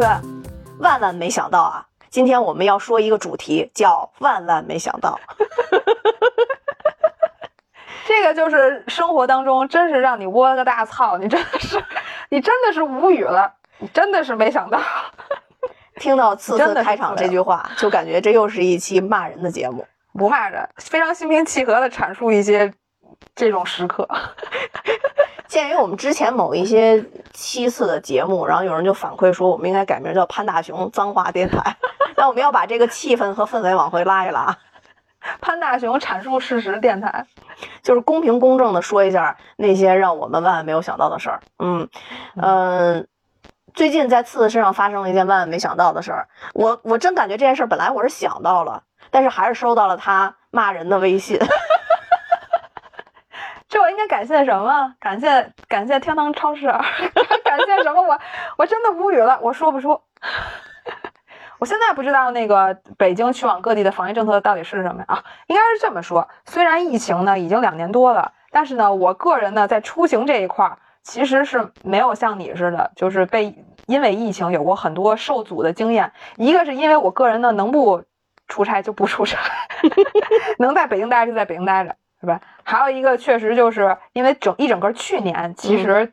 [0.00, 0.78] 我是次次。
[0.78, 5.20] 万万没想到啊，今天我们要说一个主题，叫万万没想到。
[8.08, 11.84] 这个就是生活当中，真是让你窝个大操，你真的是，
[12.30, 14.80] 你真的是无语了，你真的是没想到。
[16.00, 19.86] 听到次次开场这句话，就感觉这又是一期骂人的节目。
[20.14, 22.72] 不骂人，非常心平气和的阐述一些
[23.34, 24.08] 这种时刻。
[25.48, 31.76] 鉴于我们之前某一些七次的节目，然后有人就反馈说，我们应该改名叫潘大雄脏话电台。
[32.16, 34.56] 那我们要把这个气氛和氛围往回拉一拉。
[35.40, 37.26] 潘大雄阐述事实电台，
[37.82, 41.40] 就是公平公正的说一下那些让我们万万没有想到的事儿。
[41.58, 41.88] 嗯
[42.40, 43.08] 嗯，
[43.74, 46.28] 最近在次次身上发生了一件万万没想到的事儿。
[46.54, 51.38] 我我真感觉这件事本来我是想到了，但是还是收到了他骂人的微信。
[53.70, 54.92] 这我应该感谢什么？
[54.98, 56.66] 感谢感谢天堂超市，
[57.44, 58.02] 感谢什么？
[58.02, 58.20] 我
[58.58, 60.00] 我真的无语了，我说不出。
[61.60, 65.04] 我现在不知道那个北京去往各地的防疫政策到底是什么呀？
[65.08, 73.54] 啊，应该是这么说：虽然疫情呢已经两年多了，但是呢，我个人呢在出行这一块儿其实是没有像你似的，就是被
[73.86, 76.12] 因为疫情有过很多受阻的经验。
[76.36, 78.02] 一个是因为我个人呢能不
[78.48, 79.38] 出差就不出差，
[80.58, 81.94] 能在北京待着就在北京待着。
[82.20, 82.40] 是吧？
[82.62, 86.12] 还有一个确实就是因为整一整个去年其实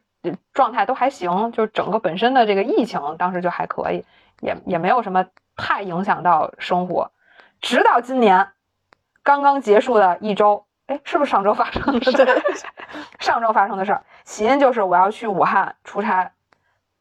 [0.53, 4.05] 状态都还行，就是整个本身的这个疫情当时就还可以，
[4.41, 7.11] 也也没有什么太影响到生活。
[7.59, 8.47] 直到今年
[9.23, 12.11] 刚刚结束的一周，哎，是不是上周发生的？
[12.13, 12.41] 对，
[13.19, 16.31] 上周发生的事儿，起因就是我要去武汉出差，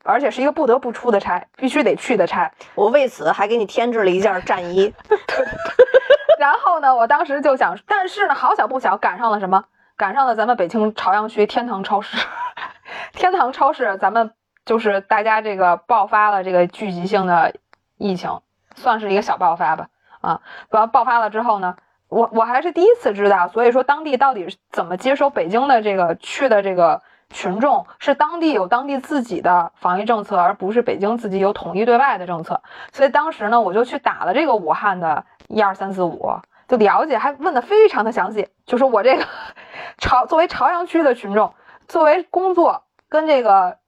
[0.03, 2.51] 而且是一个不得不出的差，必须得去的差。
[2.75, 4.93] 我为此还给你添置了一件战衣。
[6.39, 9.65] 然后呢，我当时就想，但是呢，好巧不巧赶上了什么？
[9.97, 12.17] 赶上了咱们北京朝阳区天堂超市。
[13.13, 14.33] 天堂超市，咱们
[14.65, 17.55] 就是大家这个爆发了这个聚集性的
[17.97, 18.41] 疫情，
[18.75, 19.89] 算是一个小爆发吧。
[20.21, 21.77] 啊，完爆发了之后呢，
[22.09, 32.63] 我我还是第一次知道，所以说当地到底是怎么接收北京的这个去的这个群众，是当地有当地自己的防疫政策，而不是北京自己有统一对外的政策。
[32.93, 35.25] 所以当时呢，我就去打了这个武汉的。
[35.49, 38.49] 一二三四五，就了解，还问的非常的详细。
[38.65, 39.25] 就说我这个
[39.97, 41.55] 朝作为朝阳区的群众，
[41.87, 43.79] 作为工作跟这个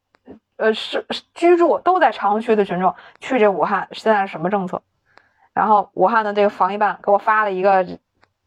[0.56, 1.04] 呃是
[1.34, 4.81] 居住都在朝阳区的群众，去这武汉现在是什么政策？
[5.53, 7.84] 然后武汉的这个防疫办给我发了一个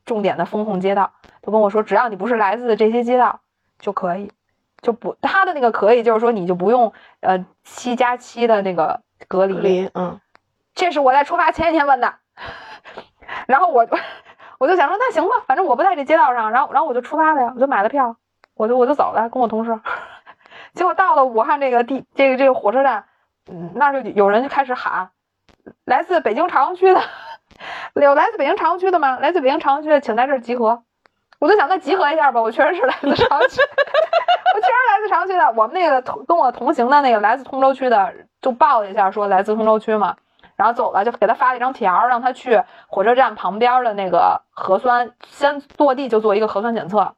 [0.05, 1.11] 重点的风控街道，
[1.43, 3.41] 就跟我说，只要你不是来自这些街道
[3.77, 4.31] 就可以，
[4.81, 9.89] 就不他的那个可以就是说你就不用呃七加七的那个隔离。
[9.93, 10.19] 嗯，
[10.73, 12.15] 这是我在出发前一天问的。
[13.47, 13.87] 然后我
[14.59, 18.15] 我就想说，那行吧，反正我不在这街道上，然后然后我就出发了呀，我就买了票，
[18.55, 19.79] 我就我就走了，跟我同事。
[20.73, 23.05] 结果到了武汉这个地这个这个火车站，
[23.49, 25.11] 嗯，那就有人就开始喊，
[25.85, 27.01] 来自北京朝阳区的，
[27.95, 29.17] 有来自北京朝阳区的吗？
[29.19, 30.83] 来自北京朝阳区的，请在这儿集合。
[31.41, 33.59] 我就想，再集合一下吧，我确实是来自朝阳区，
[34.53, 35.51] 我确实来自朝阳区的。
[35.59, 38.13] 我们那个同跟我同行的那个来自通州区的，
[38.43, 40.15] 就报了一下，说来自通州区嘛。
[40.55, 47.15] 然后走了，就给他发了一张条，让他去火车站旁边的那个核酸，先落地就做一个核酸检测。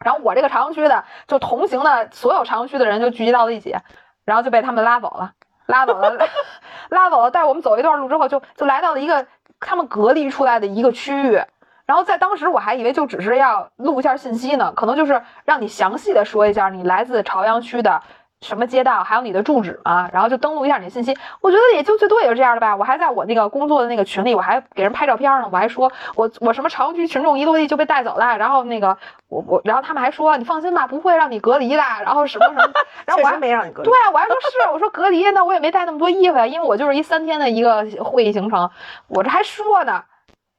[0.00, 3.76] 然后我这个朝阳区的，就同行的所有朝阳区的人就聚集到了一起，
[4.24, 5.30] 然后就被他们拉走了，
[5.66, 6.18] 拉走了，
[6.90, 7.30] 拉走了。
[7.30, 9.24] 带我们走一段路之后，就就来到了一个
[9.60, 11.40] 他们隔离出来的一个区域。
[11.86, 18.02] 然后在当时我还以为就只是要录一下信息呢，可能就是让你详细的说一下你来自朝阳区的。
[18.40, 20.10] 什么街道，还有你的住址啊？
[20.12, 21.16] 然后就登录一下你的信息。
[21.40, 22.76] 我觉得也就最多也就这样的吧。
[22.76, 25.48] 我还在我那个工作的那个群里，我还给人拍照片呢。
[25.50, 28.36] 我还说我我什么朝阳区群众一落地就被带走了。
[28.36, 28.98] 然后那个
[29.28, 31.82] 我我，然后他们还说你放心吧，不会让你隔离的。
[32.04, 32.70] 然后什么什么，
[33.06, 33.88] 然后我还没让你隔离。
[33.88, 38.68] 对啊，我还说是，我说隔离，那我也没带那么多衣服呀，因为我就是一三天的一个会议行程。
[39.08, 40.02] 我这还说呢，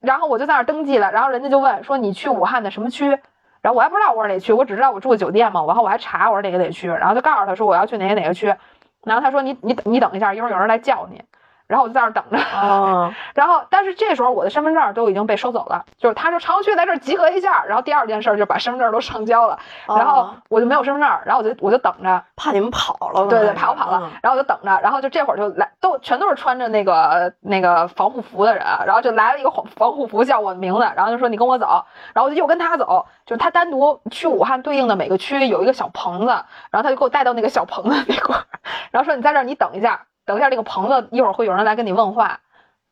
[0.06, 1.12] 然后我就在那儿登记了。
[1.12, 3.10] 然后人家就问说你去武汉的什么区？
[3.62, 5.64] 然后我还不知道我是哪区，我只知道我住的酒店嘛。
[5.66, 8.54] 然后我还查我说哪个哪区，然后就告诉他说我要去哪个哪个区。
[9.04, 11.22] 然后他说你你你等一下，一会儿有人来叫你。
[11.68, 12.38] 然后我就在那儿等着，
[13.34, 19.58] 然后但是这时候我的身份证都已经被收走了，就是他说朝阳区在这儿集合一下，然后第二件事就把身份证都上交了，
[19.88, 31.84] 然后我就没有身份证，然后我就我就等着，怕你们跑了，对对，怕我跑了，然后我就等着，然后就这会儿就来，都全都是穿着那个那个防护服的人，然后就来了一个防防护服叫我的名字，然后就说你跟我走，
[32.14, 36.28] 然后我就又跟他走，就是他单独去武汉对应的每个区有一个小棚子，
[36.70, 38.46] 然后他就给我带到那个小棚子那块儿，
[38.92, 40.02] 然后说你在这儿你等一下。
[40.26, 42.40] 等一下，这个棚子一会儿会有人来跟你问话，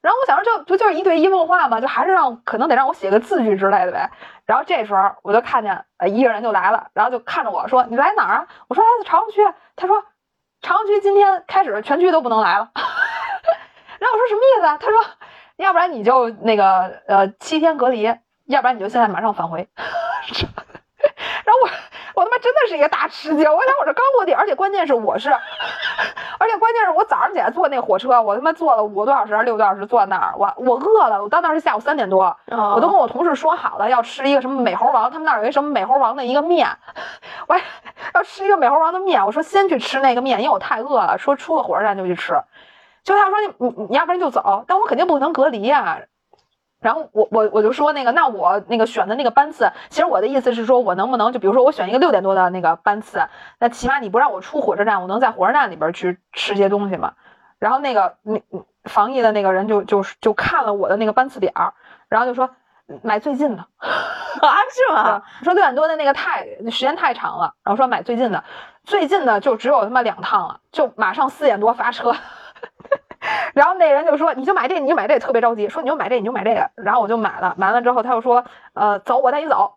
[0.01, 4.11] 然后我想说就就就是一对一问话嘛，就还是让可能得让我写个字据之类的呗。
[4.45, 8.47] 然后这时候我就看见呃一个人就来了，然后就看着我说你来哪儿啊？
[8.67, 9.41] 我说来自朝阳区。
[9.75, 10.03] 他说
[10.61, 12.69] 朝阳区今天开始全区都不能来了。
[12.75, 14.77] 然后我说什么意思啊？
[14.77, 14.99] 他说
[15.55, 18.03] 要不然你就那个呃七天隔离，
[18.47, 19.67] 要不然你就现在马上返回。
[21.45, 21.69] 然后我
[22.15, 25.29] 我他妈真的是一个大吃惊，我想我这刚落地，而且关键是我是，
[26.39, 36.67] 而且关键是我早上起来坐那火车，我他妈坐了五个多小时还六个多小时坐那儿，我我饿了，我到那儿是下午三点多，我都跟我同事说好了要吃一个什么美猴王，他们那儿有一什么美猴王的一个面，
[37.47, 37.61] 我还
[38.13, 42.33] 要吃一个美猴王的面，我说先去吃那个面，因为我太饿了，说出了火车站就去吃，
[43.03, 45.99] 就他说你你你要不然就走，但我肯定不能隔离呀。
[46.83, 53.25] 然后我我我就说那个，那我那个选的那个班次，其实我的意思是说，我能不能就比如说我选一个六点多的那个班次，
[53.57, 57.13] 那起码你不让我出火车站，我能在火车站里边去吃些东西嘛。
[57.57, 58.41] 然后那个那
[58.83, 61.73] 防疫的那个人就就就看了我的那个班次表，
[62.09, 62.49] 然后就说
[63.01, 65.23] 买最近的啊， 是吗？
[65.41, 68.43] 说六点多的那个太时间太长了，然后说买最近的，
[68.83, 72.13] 最近的就只有他妈两趟了，就马上四点多发车。
[73.53, 75.69] 然后那人就说：“你就买这，你就买这，特别着急。
[75.69, 76.69] 说你就买这，你就买这个。
[76.75, 78.43] 然后我就买了，买了之后他又说：
[78.73, 79.73] 呃，走，我带你走。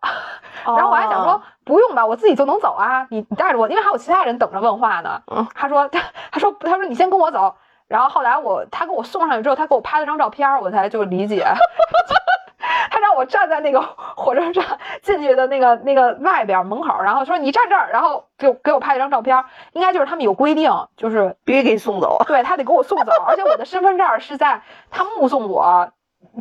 [0.65, 3.05] 然后我还想说不用吧，我自己就能走啊。
[3.09, 5.21] 你你带着我，因为还有其他人等着问话呢。
[5.27, 5.99] 嗯，他说他
[6.31, 7.55] 他说他说你先跟我走。
[7.87, 11.45] 然后后来我他给我送上去之后，他给我拍了张照片，我才就理解。
[12.89, 19.43] 他让我站在那个火车站进去的那个那个外边门口，然后说你站这儿，然后就给我拍一张照片，
[19.73, 22.23] 应该就是他们有规定，就是必须给你送走。
[22.27, 25.91] 对他得给我送走，而且我的身份证是在他目送我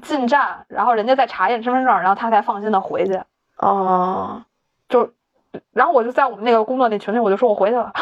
[0.02, 3.20] 进站，然后人家再查验身份证，然后他才放心的回去。
[3.58, 4.44] 哦，
[4.88, 5.12] 就
[5.72, 7.92] 然后我就在我们那个工作那群里，我就说我回去了。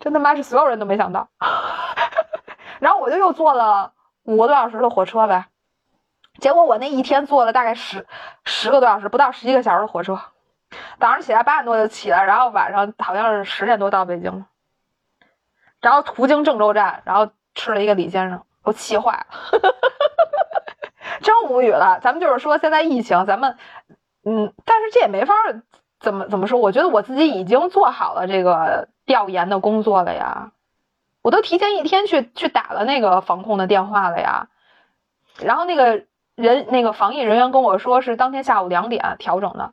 [0.00, 1.28] 真他妈是所有人都没想到。
[2.80, 3.92] 然后我就又坐了。
[4.30, 5.46] 五个多小时的火车呗，
[6.38, 8.06] 结果我那一天坐了大概十
[8.44, 10.20] 十个多小时，不到十一个小时的火车。
[11.00, 14.44] 早上起来八点多就起来，然后晚上好像是十点多到北京，
[15.80, 19.26] 然后途经郑州站，然后吃了一个李先生，我气坏了，
[21.22, 21.98] 真无语了。
[22.00, 23.56] 咱们就是说现在疫情，咱们
[24.24, 25.34] 嗯，但是这也没法
[25.98, 26.60] 怎么怎么说。
[26.60, 30.52] 我觉得我自己已经做好了这个调研的工作了呀。
[31.22, 34.48] 我都提前一天去去打了那个防控的电话了呀，
[35.40, 39.72] 然后那个人那个防疫人员跟我说是当天下午两点调整的，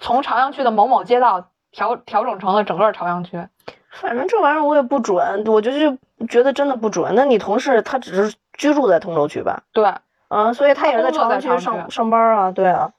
[0.00, 3.48] 从朝阳区的某某街道调调整成了整个朝阳区。
[3.90, 5.98] 反正这玩意儿我也不准，我就是
[6.28, 7.14] 觉得真的不准。
[7.14, 9.62] 那你同事他只是居住在通州区吧？
[9.72, 9.92] 对，
[10.28, 12.92] 嗯，所以他也是在朝阳区上上班啊，对啊，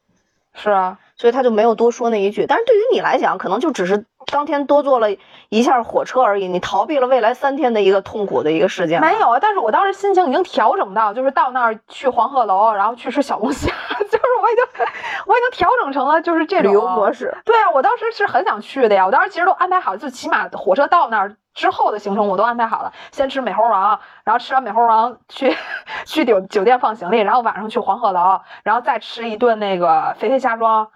[0.54, 2.46] 是啊，所以他就没有多说那一句。
[2.48, 4.06] 但是对于你来讲，可能就只是。
[4.32, 5.08] 当天多坐了
[5.50, 9.00] 一下火车而已，你逃避了未来三天的一个痛苦的一个事件。
[9.00, 13.68] 没有啊，但是我当时心情已经调整到，就是到那儿去黄鹤楼，然后去吃小龙虾，
[14.00, 14.86] 就是我已经
[15.28, 17.38] 我已经调整成了就是这种旅游模式。
[17.46, 25.56] 对啊，我当时是很想去的呀，我当时其实都安排好，就起码火车到那儿之后的行程我都安排好了，先吃美猴王，然后吃完美猴王去
[26.08, 30.90] 去酒酒店放行李，然后晚上去黄鹤楼，然后再吃一顿那个肥肥虾庄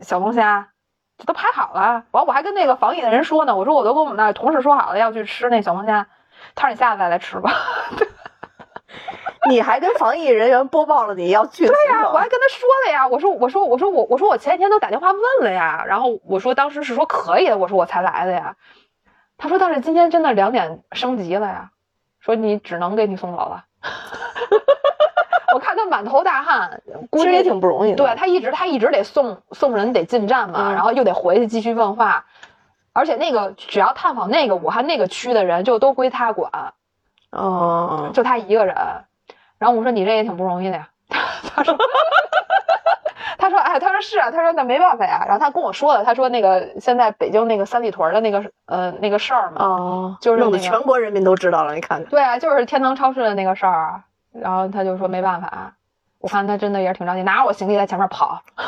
[0.00, 0.68] 小龙虾。
[1.16, 6.06] 这都排好了，完我还跟那个防疫的人说呢，我说我都跟我们那同事说好了要去吃那小龙虾，
[6.54, 7.50] 他说你下次再来吃吧。
[9.48, 11.66] 你还跟防疫人员播报了你要去？
[11.66, 18.54] 对呀，我还跟他说了呀，我说我说我说我我说我前几天都打电话问了呀，然后我说当时是说可以的，我说我才来的呀。
[19.38, 21.70] 他说但是今天真的两点升级了呀，
[22.20, 23.64] 说你只能给你送走了。
[25.54, 27.96] 我看他满头大汗，估计也挺不容易的。
[27.96, 32.26] 对他一直他一直得送送人得进站嘛，然后又得回去继续问话，
[32.92, 36.50] 而且那个只要探访那个武汉那个区的人，就都归他管，
[37.30, 38.76] 哦，就他一个人。
[39.58, 40.88] 然后我说你这也挺不容易的呀。
[41.54, 41.76] 他说，
[43.38, 45.24] 他说，哎，他说是啊，他说那没办法呀。
[45.26, 52.10] 然后他跟我说了，他说那个现在北京那个三里屯的那个呃那个事儿嘛，哦，就是弄得全国人民都知道了，你看看。
[52.10, 54.02] 对啊，就是天堂超市的那个事儿。
[54.32, 55.72] 然后他就说没办法，
[56.18, 58.42] 我看他真的也是挺着急，拿着我行李在前面跑，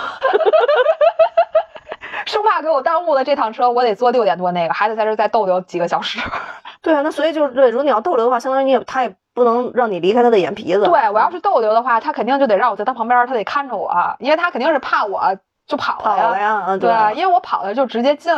[2.26, 6.18] 生怕给我耽误了这趟车，我得坐六点多那个，还得在这再逗留几个小时。
[6.82, 10.84] 对啊，那所以就是对，如果你要逗留的话，相当于你也他也不能让你离开他的眼皮子。
[10.84, 15.36] 对我要是逗留的话，他肯定就得让我在他旁边，他得看着我，因为他肯定是怕我
[15.66, 16.38] 就跑了呀。
[16.38, 18.32] 呀，嗯，对，因为我跑了就直接进，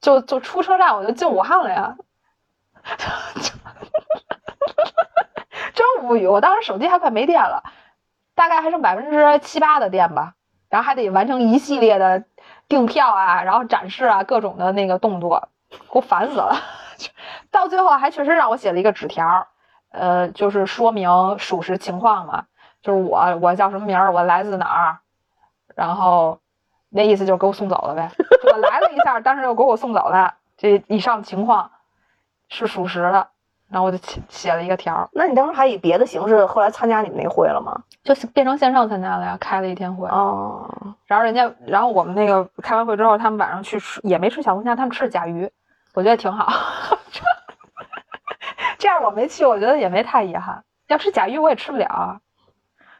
[0.00, 1.94] 就就出车站我就进武汉了呀。
[5.74, 6.26] 真无语！
[6.26, 7.62] 我当时手机还快没电了，
[8.34, 10.34] 大概还剩百分之七八的电吧，
[10.68, 12.24] 然后还得完成一系列的
[12.68, 16.56] 订票啊，然后展示啊各种的那个动作，给我烦死了。
[17.50, 19.46] 到最后还确实让我写了一个纸条，
[19.90, 22.44] 呃，就是说明属实情况嘛，
[22.82, 24.98] 就是我我叫什么名儿，我来自哪儿，
[25.74, 26.40] 然后
[26.90, 28.10] 那意思就是给我送走了呗。
[28.52, 31.70] 我来了一下，但是又给我送走了，这以上情况
[32.48, 33.28] 是属实的。
[33.70, 37.80] 然后我就写写了一个条儿，那你当时还以别的形式后来参加你们那会了吗？
[38.02, 40.08] 就变成线上参加了呀，开了一天会。
[40.08, 40.68] 哦，
[41.06, 45.48] 然后人家，然后我们那个开完会之后，他们晚上去吃，也没吃小龙虾，他们吃的甲鱼，
[45.94, 46.52] 我觉得挺好。
[48.76, 50.64] 这样我没去，我觉得也没太遗憾。
[50.88, 52.20] 要吃甲鱼我也吃不了。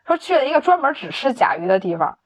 [0.06, 2.16] 说去了一个专门只吃甲鱼的地方，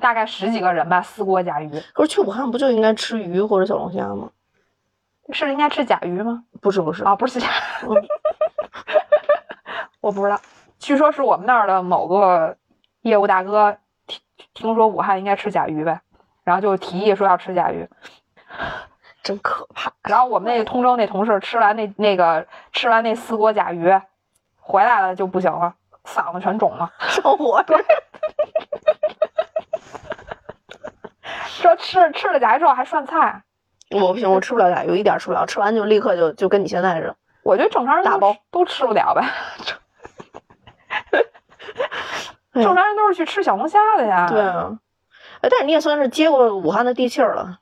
[0.00, 1.70] 大概十几个人吧，四锅甲鱼。
[1.92, 4.30] 可是去武汉不就应该吃鱼或者小龙虾吗？
[5.32, 6.44] 是应该吃甲鱼吗？
[6.60, 7.48] 不是不是啊，不是甲
[10.00, 10.40] 我不知道。
[10.78, 12.56] 据说是我们那儿的某个
[13.02, 14.20] 业务大哥听
[14.52, 16.00] 听说武汉应该吃甲鱼呗，
[16.44, 17.88] 然后就提议说要吃甲鱼，
[19.22, 19.92] 真可怕。
[20.02, 23.88] 然后我们那个通州那同事吃完那那个吃完那四锅甲鱼
[24.56, 25.74] 回来了就不行了，
[26.04, 27.64] 嗓子全肿了，上火。
[31.46, 33.44] 说吃吃了甲鱼之后还涮菜。
[34.00, 37.16] 我不行，我吃不了俩，有，一点吃不了，吃完就立刻就就跟你现在似的。
[37.42, 39.24] 我觉得正常人大包都吃不了呗，
[42.54, 44.26] 正常人都是去吃小龙虾的呀。
[44.28, 44.78] 对啊，
[45.40, 47.58] 哎，但是你也算是接过武汉的地气儿了，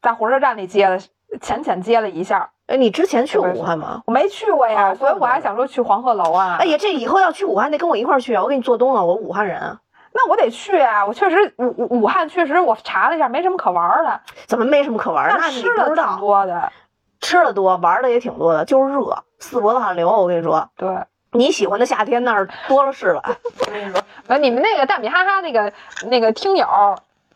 [0.00, 1.00] 在火车站里接的，
[1.40, 2.50] 浅浅接了一下。
[2.66, 4.02] 哎，你之前去过武汉吗？
[4.06, 6.56] 我没去过呀，哦所以我还想说去黄鹤楼啊。
[6.58, 8.42] 哎呀，这以后要去武汉得跟我一块儿去啊！
[8.42, 9.80] 我给你做东啊，我武汉人啊。
[10.16, 11.04] 那我得去啊！
[11.04, 15.36] 我确实武武武汉确实我查了一下，没什么可玩的，怎么没什么可玩儿？
[15.38, 16.72] 那你吃的挺多的。
[17.20, 20.08] 吃的多，玩的也挺多的，就是热，四脖子汗流。
[20.08, 20.88] 我跟你说，对，
[21.32, 23.22] 你喜欢的夏天那儿多了是了。
[23.60, 25.72] 我跟你说，呃，你们那个大米哈哈那个
[26.08, 26.66] 那个听友，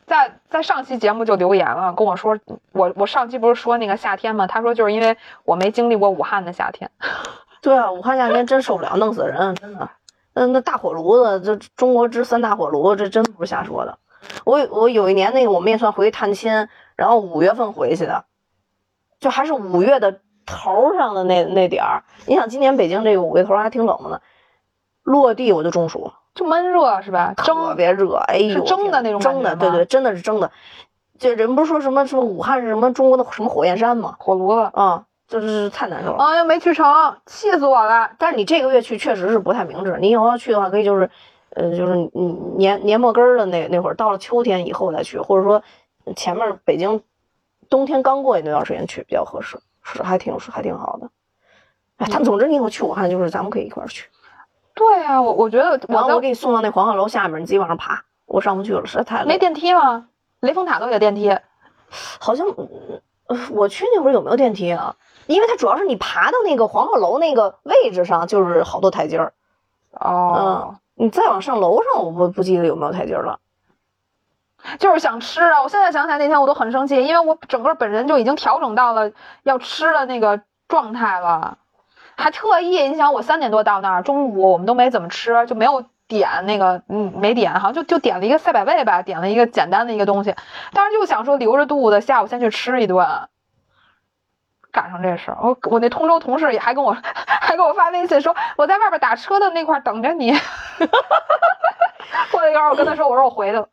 [0.06, 2.38] 在在上期节目就留言了，跟我说，
[2.72, 4.46] 我我上期不是说那个夏天吗？
[4.46, 6.88] 他说就是因为我没经历过武汉的夏天。
[7.62, 9.88] 对啊，武汉夏天真受不了，弄死人，真的。
[10.40, 13.99] 那那大火炉子，这中国之三大火炉，这真不是瞎说的。
[14.47, 16.66] 我我有一年那个我们也算回去探亲，
[16.97, 18.25] 然后五月份回去的，
[19.18, 22.04] 就还是五月的头上的那那点儿。
[22.25, 24.20] 你想今年北京这个五月头还挺冷的呢，
[25.02, 27.35] 落地我就中暑，就闷热是吧？
[27.37, 30.50] 特别热，哎呦，是蒸的那种蒸的，对对，真的是蒸的。
[31.18, 34.16] 就人不是说什么什么武汉是什么中国的什么火焰山吗？
[34.18, 34.70] 火炉子。
[34.73, 36.25] 啊，就是太难受了。
[36.25, 36.84] 哎呀，没去成，
[37.25, 38.10] 气死我了！
[38.18, 41.08] 但是你这个月去确实是不太明智，你以后要去的话，可以就是，
[41.50, 42.10] 呃，就是你
[42.58, 45.62] 年年末根儿的那那会儿，到了秋天以后再去，或者说
[46.16, 47.00] 前面北京
[47.68, 51.08] 冬天刚过去那段时间去比较合适，是还挺是还挺好的。
[51.99, 54.08] 哎，他们总之你以后去武汉，就是咱们可以一块儿去，
[54.75, 59.28] 对啊、我我觉得然后我我给你送到那黄鹤楼下面，你自己往上爬，我上不去了，实在太累。
[59.28, 60.08] 没电梯吗？
[60.40, 61.38] 雷峰塔都有电梯。
[62.18, 62.46] 好像，
[63.26, 64.96] 呃我去那会儿有没有电梯啊？
[65.34, 69.32] 因为它主要是你爬到那个黄鹤楼那个位置上，就是好多台阶儿。
[69.92, 73.38] 哦，你再往上楼上，我不不记得有没有台阶儿了。
[74.78, 75.62] 就是想吃啊！
[75.62, 79.10] 我现在想起来那天我都很生气，因为我整个本人就已经调整到了
[79.42, 81.56] 要吃的那个状态了，
[82.16, 90.34] 还特意，你想我三点多到那儿，中午我们都没怎么吃，就没有点那个，嗯，没点，好像就就点了一个赛百味吧，点了一个简单的一个东西，
[90.75, 93.06] 当时就想说留着肚子，下午先去吃一顿。
[94.72, 96.96] 赶上这事儿，我我那通州同事也还跟我
[97.40, 100.32] 还给我发微信说我在外边打车的那块儿等着你。
[102.32, 103.68] 过了一会儿，我跟他说，我说我回去了。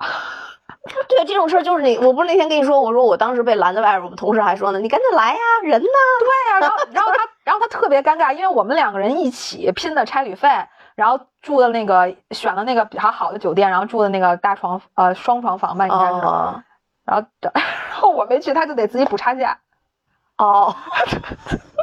[1.10, 5.88] 对，这种事儿就是你，我不是那天跟你说，我说我当时被拦在外边，我们同事还说呢，你赶紧来呀，人呢？
[6.20, 10.48] 对呀、然后然后他 然后他特别尴尬，因为我们两个人一起拼的差旅费，
[10.96, 16.64] 然后住的那个选了那个比较好的酒店，然后住的那个大床呃双床房吧应该是，哦
[17.06, 17.54] 然后然
[17.94, 19.58] 后我没去，他就得自己补差价，
[20.38, 20.74] 哦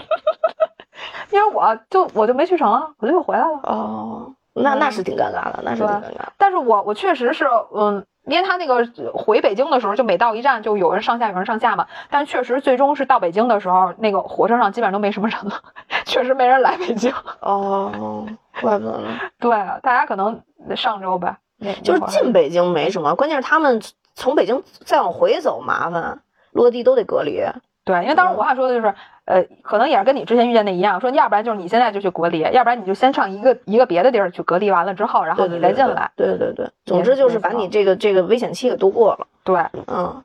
[1.31, 3.61] 因为我就我就没去成啊，我就又回来了。
[3.65, 6.33] 哦，那那是挺尴尬的，那是挺尴尬的。
[6.39, 8.05] 但是我我确实是嗯。
[8.27, 11.87] 因为他那个回北京的时候，就每到一站就有人上下，有人上下嘛。
[12.09, 15.61] 但确实最终是到北京的时候，那个火车上基本上都没什么人了，
[16.07, 17.13] 确实没人来北京。
[17.41, 18.27] 哦，
[18.63, 19.09] 怪不得呢。
[19.39, 19.51] 对，
[19.83, 20.41] 大家可能
[20.75, 21.39] 上周吧，
[21.83, 23.79] 就是进北京没什么，关键是他们
[24.15, 26.19] 从北京再往回走麻烦，
[26.53, 27.43] 落地都得隔离。
[27.85, 28.95] 对，因为当时嗯武汉说的就是，
[29.27, 36.11] 呃，可能也是跟你之前遇见的一样，说要不然就是你现在就去隔离，要不然你就先上一个一个别的地儿去隔离完了之后，然后你再进来。
[36.17, 39.27] 对对对对，总之就是把你这个这个危险期给度过了。
[39.45, 40.25] 对嗯，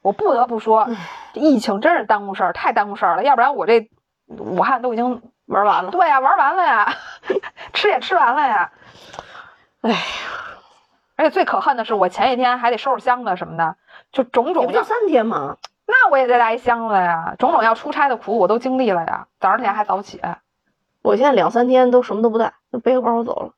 [0.00, 0.88] 我不得不说，
[1.32, 3.90] 这疫情真是耽误事儿，太耽误事儿了，要不然我这
[4.28, 5.90] 武汉都已经玩完了。
[5.90, 6.94] 对呀、玩完了呀，
[7.74, 8.70] 吃也吃完了呀。
[9.80, 9.96] 哎呀，
[11.16, 13.74] 而且最可恨的是，我前几天还得收拾箱子什么的，
[14.12, 15.56] 就种种的你不就，三天吗？
[15.92, 19.26] 那我也得带一箱子呀，种种要出差的苦我都经历了呀。
[19.38, 20.18] 早上起来还早起
[21.02, 23.50] 我现在两三天都什么都不带，就背个包走了，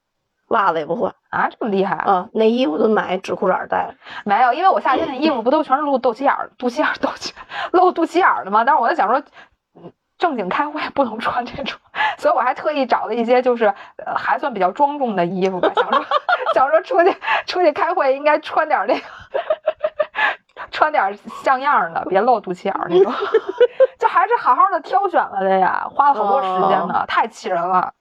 [0.48, 3.94] 袜子也不换啊，这么厉害啊，内衣我都买纸裤衩带了。
[4.24, 7.30] 没有，因为我夏天的衣服不都全是露肚脐眼儿、肚脐眼儿、肚脐
[7.70, 8.64] 露肚脐眼儿的吗？
[8.64, 9.22] 但是我在想说，
[9.76, 11.78] 嗯正经开会不能穿这种，
[12.18, 13.66] 所以我还特意找了一些就是
[14.04, 16.04] 呃还算比较庄重的衣服吧，想说
[16.54, 19.04] 想说出去出去开会应该穿点那个。
[20.70, 23.12] 穿点像样的，别露肚脐眼儿那种，
[23.98, 27.92] 就还是好好的挑选了的呀，花了好多时间呢，太气人了。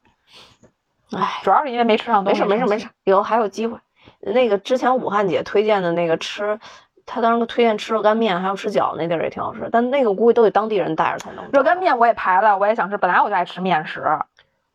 [1.15, 2.41] 唉，主要是因为没吃上东没西。
[2.41, 3.77] 事没事没事，以后还有机会。
[4.19, 6.59] 那个之前武汉姐推荐的那个吃，
[7.05, 11.45] 她当时推荐吃热干面，还有吃饺子那地儿也挺好吃，但那个估计都得当地人带着才能。
[11.51, 14.03] 热干面我也排了，我也想吃，本来我就爱吃面食。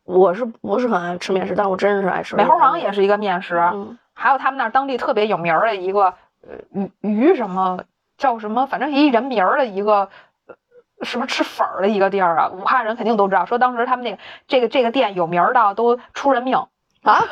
[0.05, 1.53] 我是不是很爱吃面食？
[1.55, 2.35] 但我真是爱吃。
[2.35, 6.13] 美猴王也是一个面食，嗯还有他们那儿当地特别有名儿的一个
[6.49, 7.83] 呃鱼鱼什么
[8.17, 10.09] 叫什么，反正一人名儿的一个。
[10.47, 10.55] 呃
[11.01, 12.49] 是不是吃粉儿的一个地儿啊？
[12.49, 14.17] 武汉人肯定都知道，说当时他们那个
[14.49, 16.57] 这个这个店有名儿到都出人命
[17.03, 17.23] 啊，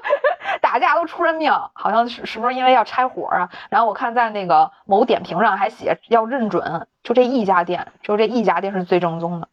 [0.62, 3.50] 打架都出人命，好像是是不是因为要拆伙啊？
[3.68, 9.48] 然后我看在那个某点评上还写要认准，就这一家店，就这一家店是最正宗的，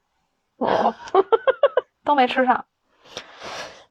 [0.55, 0.95] 哦，
[2.05, 2.63] 都没吃上。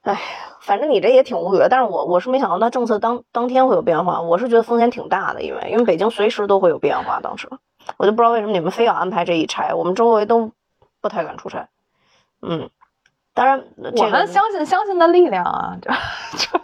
[0.04, 0.18] 哎，
[0.66, 7.48] 反正你这也挺无语的，但是我我是没想到它政策当当天会有变化，我是觉得风险挺大的，因为因为北京随时都会有变化，当时
[7.96, 10.50] 我就不知道为什么你们非要安排这一拆，我们周围都
[11.00, 11.68] 不太敢出差，
[12.42, 12.68] 嗯，
[13.32, 15.88] 当然、这个、我们相信相信的力量啊，就
[16.36, 16.58] 就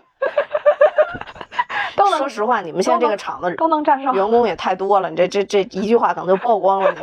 [1.94, 4.12] 都能说实话，你们现在这个厂子都能战胜。
[4.14, 6.98] 员工也太多了，你这这这一句话可能就曝光了你。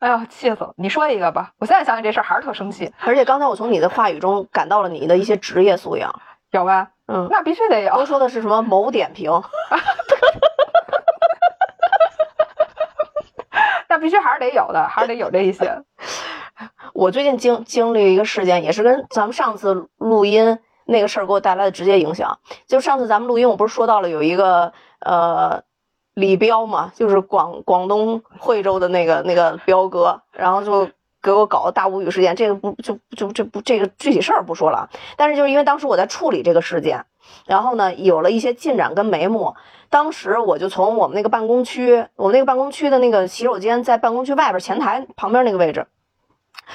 [0.00, 0.72] 哎呦，气死了！
[0.76, 6.12] 你说一个吧，我现在想起这事儿还是特生气，而且刚才我从你的话语中感到了你的一些职业素养，
[6.50, 6.88] 有吧？
[7.06, 7.94] 嗯，那必须得有。
[7.94, 9.30] 都说的是什么某点评，
[13.88, 15.82] 那必须还是得有的，还是得有这一些。
[16.94, 22.38] 我最近经经历一个事件，也是跟咱们上次录音那个事儿给我带来的直接影响。
[22.66, 25.62] 就上次咱们录音，我不是说到了有一个呃
[26.20, 30.88] 李彪嘛，就是广广东惠州的那个那个彪哥，然后就
[31.22, 32.36] 给我搞大无语事件。
[32.36, 37.04] 这个不就就这不这个具体事儿不说了，但是就是因为当时我在处理这个事件，
[37.46, 39.54] 然后呢有了一些进展跟眉目。
[39.88, 45.86] 当时我就从我们那个办公区，我们那个办公区的那个洗手间在办公区外边前台旁边那个位置。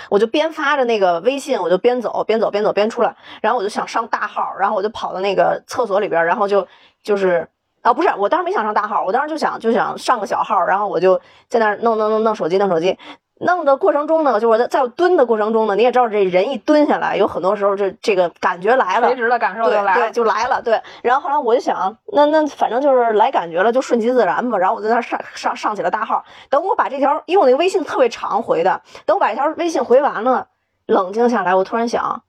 [0.10, 6.68] 我就边发着那个微信，我就边走边走边走边出来，然后我就想上大号，然后我就跑到那个厕所里边，然后就
[7.02, 7.48] 就是
[7.86, 12.98] 啊，不是，我当时没想上大号，我当时就想就想上个小号，然后我就在那儿弄弄弄弄手机弄手机，
[13.40, 20.12] 弄的过程中呢，就是我在在我蹲的过程中呢，你也知道这人一蹲下来，有很多时候这这个感觉来了垂，直的感受就对对，来了。
[20.12, 20.82] 就来了，对。
[21.04, 24.58] 然后后来我就想，那那反正就是来感觉了，就顺其自然吧。
[24.58, 26.26] 然后我在那儿上上上起了大号。
[26.50, 30.48] 等我把这条，因为我那个微信特别长回的，等我把这条微信回完了，
[30.88, 32.24] 冷静下来，我突然想，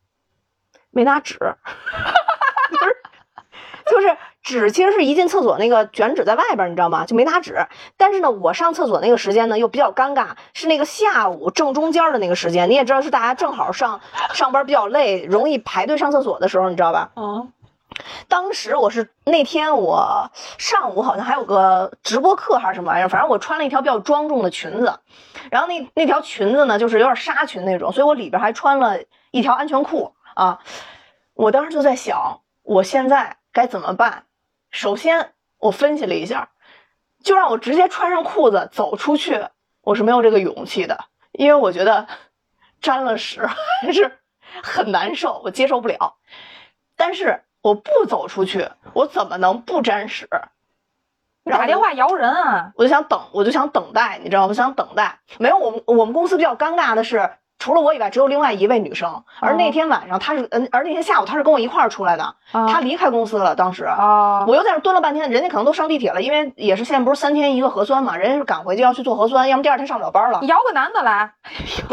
[0.90, 1.38] 没拿纸，
[2.71, 2.97] 就是
[3.87, 7.04] 就是纸其实是一进厕所那个卷纸在外边儿，你知道吗？
[7.04, 7.66] 就没拿纸。
[7.96, 14.00] 但是呢，我上厕所那个时间呢又比较尴尬，是那个下午正中间儿的那个时间，你也知道是大家正好上
[14.32, 17.11] 上班比较累，容易排队上厕所的时候，你知道吧？
[17.16, 17.52] 嗯，
[18.28, 25.00] 当时我是那天我上午好像还有个直播课还是什么玩意儿，反正我穿了一条比较庄重的裙子，
[25.50, 29.00] 然后那那条裙子呢就是有点纱裙那种，所以我里边还穿了
[29.32, 30.61] 一条安全裤啊。
[31.35, 34.22] 我当时就在想，我现在该怎么办？
[34.70, 36.50] 首先我分析了一下，
[37.22, 39.46] 就让我直接穿上裤子走出去，
[39.81, 42.07] 我是没有这个勇气的，因为我觉得
[42.81, 44.18] 沾了屎还是
[44.62, 46.16] 很难受，我接受不了。
[46.96, 50.29] 但是我不走出去，我怎么能不沾屎？
[51.44, 52.72] 打电话摇人啊！
[52.74, 54.48] 我就想等，我就想等待，你知道吗？
[54.48, 55.20] 我想等待。
[55.38, 59.25] 没有，我们我们公司比较尴尬的是，除了我以外，只有另外一位女生。
[59.40, 63.55] 而那天晚上，她是嗯，而那天下午她是跟我一块儿出来的，她离开公司了。
[63.55, 70.40] 当时啊，我又在那儿蹲了半天，人家可能都上地铁了，因为也是现在不是三天一个核酸嘛，人家是赶回去要去做核酸，要么第二天上不了班了。
[70.42, 71.92] 摇个男的来， 没法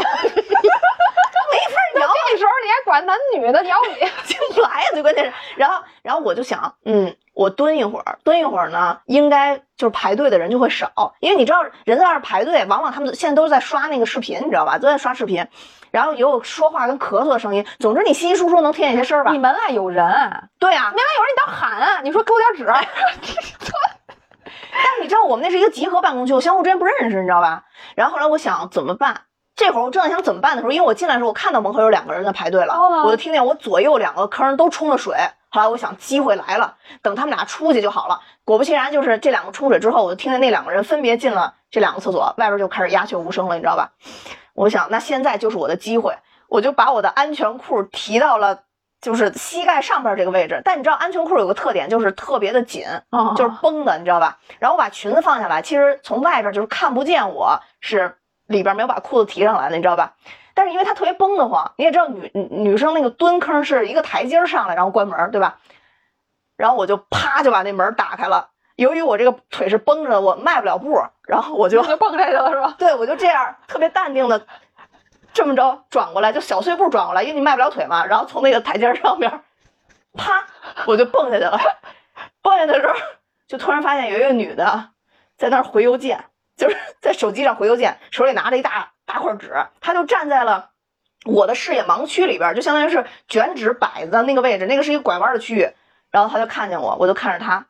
[2.00, 3.94] 摇， 这时候你还管男女的摇你？
[4.54, 14.78] 就来呀，最关键是，然后，然后我就想，嗯，我蹲一会儿，蹲一会儿呢，应该就是排队的人就会少，因为你知道人在那儿排队，往往他们现在都是在刷那个视频，你知道吧？
[14.78, 15.46] 都在刷视频，
[15.90, 19.38] 然后也有说话跟咳嗽的声音，总之你稀稀疏疏能听见一些声儿吧你？
[19.38, 22.00] 门外有人，门对啊，门外有人你倒喊啊！
[22.02, 22.66] 你说给我点纸，
[24.72, 27.64] 但是你知道我们那是一个集合办公区，我相互之间不认识，你知道吧？
[27.96, 29.22] 然后后来我想怎么办？
[29.56, 35.16] 这会儿我正在想怎么办的时候，因为我进来的时候，我看到门口有两个人在排队了，哦我就听见我左右两个坑都冲了水，
[35.54, 38.20] 后来我想机会来了，等他们俩出去就好了。
[38.44, 43.92] 果不其然，就是这两个冲水之后，我就听见那两个人分别进了这两个厕所，外边就开始鸦雀无声了，你知道吧？
[44.54, 46.12] 我想那现在就是我的机会，
[46.48, 48.62] 我就把我的安全裤提到了
[49.00, 50.60] 就是膝盖上边这个位置。
[50.64, 54.38] 但你知道安全裤有个特点，就是特别的紧，哦就是绷的，你知道吧？
[54.58, 58.16] 然后我把裙子放下来，其实从外边就是看不见我是
[58.48, 60.14] 里边没有把裤子提上来的，你知道吧？
[60.54, 65.58] 但是因为它特别绷得慌，你也知道女女女生那个蹲坑是一个台阶儿上来，然后关门，对吧？
[66.56, 68.50] 然后我就啪就把那门打开了。
[68.76, 72.74] 由于我这个腿是绷着的，我迈不了步，然后我就就蹦下去了是吧？
[72.78, 74.46] 对我就这样特别淡定的
[75.32, 78.06] 这么着转过来，就小碎步转过来，因为你迈不了腿嘛。
[78.06, 79.42] 然后从那个台阶儿上面，
[80.14, 80.46] 啪
[80.86, 81.58] 我就蹦下去了。
[82.42, 82.94] 蹦下去的时候，
[83.48, 84.90] 就突然发现有一个女的
[85.36, 86.24] 在那儿回邮件，
[86.56, 90.70] 就是在手机上回邮件，手里拿着一大大块纸，她就站在了。
[91.24, 95.70] 我的视野盲区里边，就相当于是卷纸摆的那个位置，那个是一个拐弯的区域。
[96.10, 97.66] 然后她就看见我，我就看着她，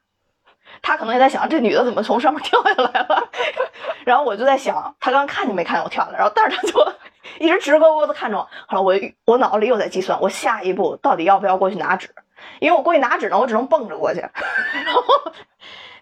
[0.82, 3.28] 她可能也在想这女的怎么从上面跳 下来了。
[4.04, 6.18] 然后我就在想，她刚看见没看见我跳下来？
[6.18, 6.92] 然后但是她就
[7.38, 8.48] 一直直勾勾的看着我。
[8.66, 8.94] 后来我
[9.24, 12.12] 我脑子里又在计算，我下一步到底要不要过去拿纸？
[12.58, 14.20] 因为我过去拿纸呢，我只能蹦着过去。
[14.20, 15.02] 然后，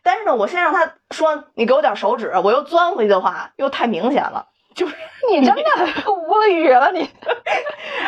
[0.02, 4.46] 但是呢，我先让她说你给我点手指，我又钻回去的话，又太明显了。
[4.74, 4.96] 就是
[5.30, 5.62] 你真的
[6.10, 7.00] 无语了你。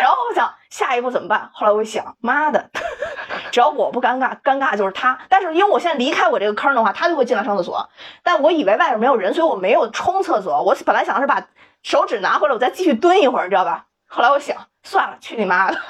[0.01, 1.51] 然后我想下一步怎么办？
[1.53, 2.71] 后来我一想，妈的，
[3.51, 5.19] 只要我不尴尬，尴尬就是他。
[5.29, 7.89] 但是因为我现在离开我这个坑的话，他就会进来上厕所。
[8.23, 10.63] 但我以为外边没有人，所以我没有冲厕所。
[10.63, 11.47] 我本来想是把
[11.83, 13.87] 手指拿回来，我再继续蹲一会儿，你知道吧？
[14.07, 15.81] 后来我想，算了，去你妈的！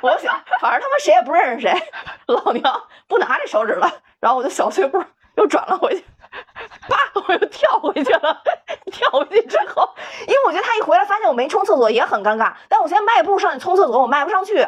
[0.00, 1.82] 我想，反正他妈谁也不认识谁，
[2.26, 3.90] 老娘不拿这手指了。
[4.20, 5.04] 然后我就小碎步
[5.36, 6.04] 又转了回去。
[6.88, 8.42] 叭，我又跳回去了。
[8.90, 9.88] 跳回去之后，
[10.26, 12.52] 因为我觉得他一回来发现我没冲厕所也很尴尬。
[12.68, 14.66] 但我现在迈步上去冲厕所，我迈不上去。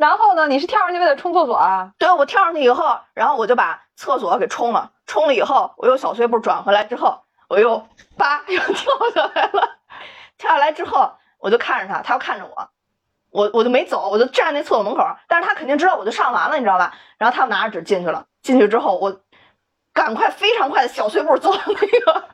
[0.00, 1.92] 然后呢，你是跳上去为了冲厕所啊？
[1.98, 4.90] 对，我跳上去以后，然后我就把厕所给冲了。
[5.06, 9.76] 冲了以后，我又小碎步转回来之后，我又叭又跳下来了。
[10.38, 12.68] 跳下来之后，我就看着他，他要看着我，
[13.30, 15.04] 我我就没走，我就站那厕所门口。
[15.28, 16.94] 但是他肯定知道我就上完了，你知道吧？
[17.16, 18.26] 然后他拿着纸进去了。
[18.42, 19.20] 进去之后，我。
[19.98, 22.24] 赶快，非常快的小碎步走到那个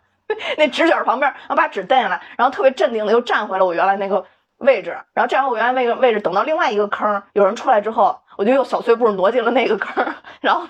[0.58, 4.26] 那纸卷旁边，然后把纸蹬下来，然后特别镇定的又站回了我原来那个
[4.58, 4.98] 位置。
[5.14, 10.14] 然后站回我原来那个位置，等到另外一个坑有人出来之后，我就又小碎步挪进了那个坑。
[10.42, 10.68] 然后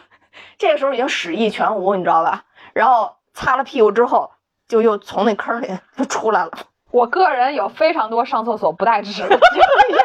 [0.57, 2.45] 这个时候已经屎意全无，你知道吧？
[2.75, 4.31] 然后擦了屁股之后，
[4.69, 6.53] 就又从那坑里就出来了。
[6.93, 10.05] 我个人有非常多上厕所不带纸的经验。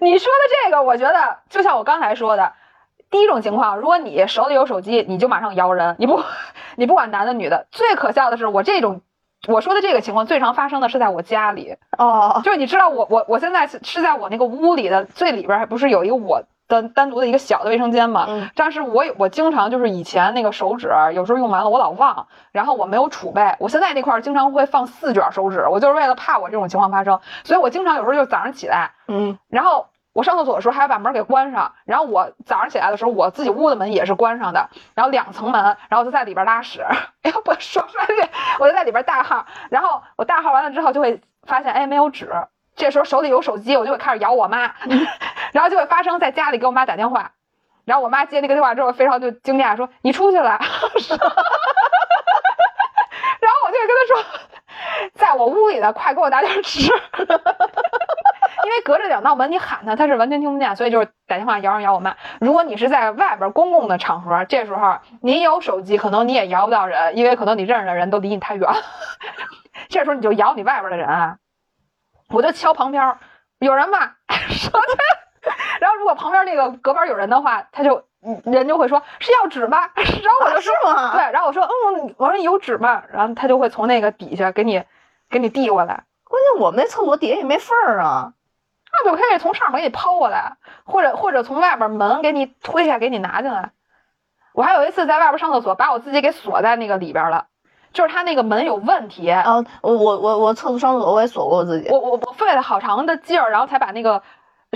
[0.00, 2.50] 你说的这个，我觉得就像我刚才说的。
[3.12, 6.20] 第一种情况，如果你手里有手机，你就马上摇人，你不，
[6.76, 7.66] 你不管男的女的。
[7.70, 9.02] 最可笑的是，我这种
[9.46, 18.24] 我说的这个情况最常发生的是在我家里哦，就是你知道我我我现在是在我那个屋里的最里边，还不是有一个我的单独的一个小的卫生间嘛？
[18.28, 29.86] 嗯，但是我我经常就是以前那个手指有时候用完了我老忘，然后我没有储备，我现在那块经常会放四卷手指，我就是为了怕我这种情况发生，所以我经常有时候就早上起来，嗯，然后。
[30.12, 36.82] 我上厕所的时候还要把门给关上，然后我早上起来的时候，我自己屋的门也是关上的，然后两层门，然后就在里边拉屎。
[37.22, 42.30] 哎呀，我说出来这，我就在里边大号，然后我大号完了之后就会发现，哎，没有纸。
[42.74, 44.74] 这时候手里有手机，我就会开始摇我妈，
[45.52, 47.32] 然后就会发生在家里给我妈打电话，
[47.84, 50.58] 然后我妈接那个电话之后非常就惊讶，说你出去了。
[53.40, 54.24] 然后我就跟她说，
[55.14, 56.90] 在我屋里的，快给我拿点纸。
[58.64, 62.16] 因为隔着两道门，你喊他，他是完全听不见，所以就是打电话摇上摇我妈。
[62.40, 68.68] 如果你是在外边公共的场合，这时候你有手机，可能你也摇不到人，因为可能你认识的人都离你太远。
[69.88, 71.36] 这时候你就摇你外边的人啊，
[72.30, 73.16] 我就敲旁边，
[73.58, 73.98] 有人吗？
[74.48, 78.04] 说他，然后如果旁边那个隔板有人的话，他就
[78.44, 79.90] 人就会说是要纸吗？
[79.96, 81.12] 然后我就说吗？
[81.12, 83.02] 对，然后我说嗯，我说你有纸吗？
[83.12, 84.82] 然后他就会从那个底下给你
[85.28, 86.04] 给你递过来。
[86.24, 88.32] 关键我们那厕所底下也没缝儿啊。
[88.92, 93.72] 那就可以从上面给你抛过来，或者或者从外边门给你推下，给你拿进来。
[94.52, 97.46] 我还有一次在外边上厕所，把我自己给锁在那个里边了，
[97.94, 99.30] 就是他那个门有问题。
[99.30, 104.22] 啊，我我我我厕所上厕所我也锁过我自己，我我我费了好长的劲儿，然后才把那个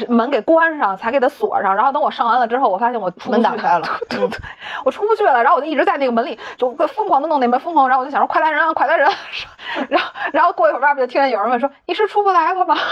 [0.08, 1.74] 门给关上，才给它锁上。
[1.74, 3.86] 然后等我上完了之后，我发现我门打开了
[4.84, 5.42] 我出不去了。
[5.42, 7.88] 然后我就一直在那个门里，就疯狂的弄那门，疯狂。
[7.88, 9.10] 然后我就想说快来人啊，快来人！
[9.88, 12.76] 然后然后过一会儿，外边就听见有人问说你是出不来了吗？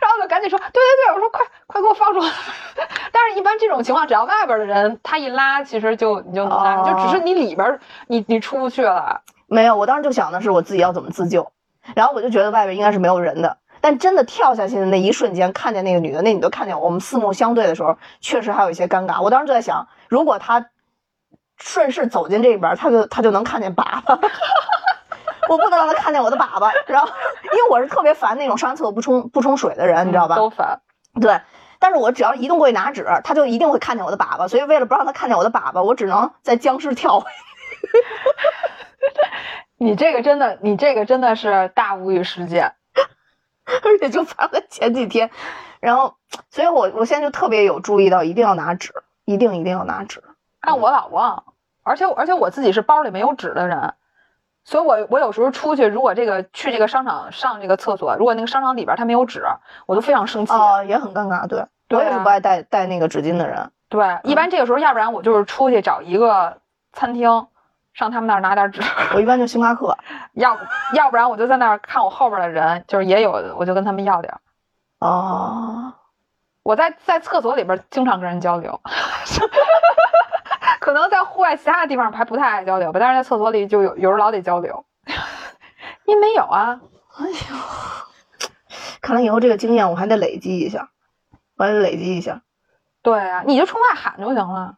[0.00, 2.28] 然后就赶紧说，对对对，我说快快给我放出来。
[3.12, 9.22] 但是，一般这种情况，只要外边的人他一拉，其实就你就能拉，就只是你里边你你出不去了。
[9.46, 11.50] 没有，我当时就想的是我自己要怎么自救，
[11.94, 13.56] 然后我就觉得外边应该是没有人的。
[13.82, 19.20] 但真的跳下去的那一瞬间，看见那个女的，那女的看见我，我们四目相对的时候，确实还有一些尴尬。
[19.20, 20.64] 我当时就在想，如果她
[21.58, 24.18] 顺势走进这边，她就她就能看见粑粑。
[25.48, 27.08] 我不能让他看见我的粑粑，然后
[27.42, 30.36] 因为我是特别烦那种上完厕所不冲不冲水的人，你知道吧？
[30.36, 30.80] 都烦。
[31.20, 31.40] 对，
[31.80, 37.24] 但是我只要移动过去拿纸，他就一定会看见我的粑粑，所以为了不让他看见我的粑粑，我只能在僵尸跳。
[39.76, 42.72] 你这个真的，你这个真的是大无语事件，
[43.84, 45.30] 而且就发了前几天，
[45.80, 46.14] 然后，
[46.50, 48.92] 所以我我现在就特别有注意到，一定要拿纸，
[49.24, 50.22] 一定一定要拿纸。
[50.60, 51.44] 但我老忘，
[51.82, 53.94] 而且而且我自己是包里没有纸的人，
[54.64, 59.44] 所以我我有时候出去，如果这个去这个商场上这个厕所，如果那个商场里边它没有纸，
[59.86, 60.52] 我就非常生气。
[60.52, 61.46] 哦，也很尴尬。
[61.46, 63.70] 对，对啊我也是不爱带带那个纸巾的人。
[63.88, 66.58] 对，一般这个时候，要不然我就是出去找一个
[66.92, 67.46] 餐厅，
[67.94, 68.80] 上他们那儿拿点纸，
[69.14, 69.96] 我一般就星巴克。
[70.34, 74.40] 要不要不然我就在那儿看我后边的人，就是也有，我就跟他们要点儿。
[75.00, 75.92] 哦，
[76.62, 78.80] 我在在厕所里边经常跟人交流，
[80.80, 84.84] 可能在户外其他的地方还不太爱交流吧，但是在厕所里就有有时候老得交流。
[86.06, 86.80] 你没有啊？
[89.00, 90.88] 看来以后这个经验我还得累积一下，
[91.56, 92.42] 我还得累积一下。
[93.02, 94.76] 对啊，你就冲外喊就行了。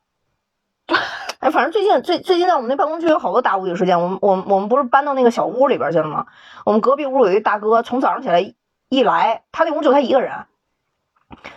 [1.44, 4.00] 哎，反正最近最最近在我们那办公区有好多大无语事件。
[4.00, 6.24] 我们我们我们不是搬到那个小屋里边去了吗？
[6.64, 8.56] 我们隔壁屋有一大哥，从早上起来一
[8.88, 10.46] 一来，他那屋就他一个人，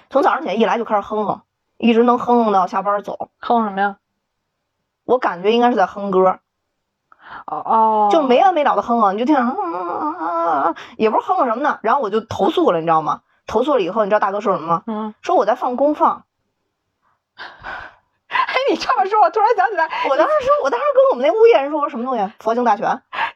[0.10, 1.44] 从早上起来一来就开始哼哼，
[1.78, 3.30] 一直能哼哼到下班走。
[3.40, 3.96] 哼什么呀？
[5.06, 6.40] 我感觉应该是在哼歌，
[7.46, 11.80] 哦哦，就没完没了的哼哼，你就听着，啊也不是哼哼什么呢。
[11.82, 13.22] 然后我就投诉了，你知道吗？
[13.46, 14.84] 投诉了以后，你知道大哥说什么吗？
[14.86, 16.26] 嗯，说我在放公放。
[18.68, 22.34] 哎，你这么说，我突然想起来，我当时说，我当时跟我们那物业人说，我说什么东西？
[22.40, 22.86] 佛经大全。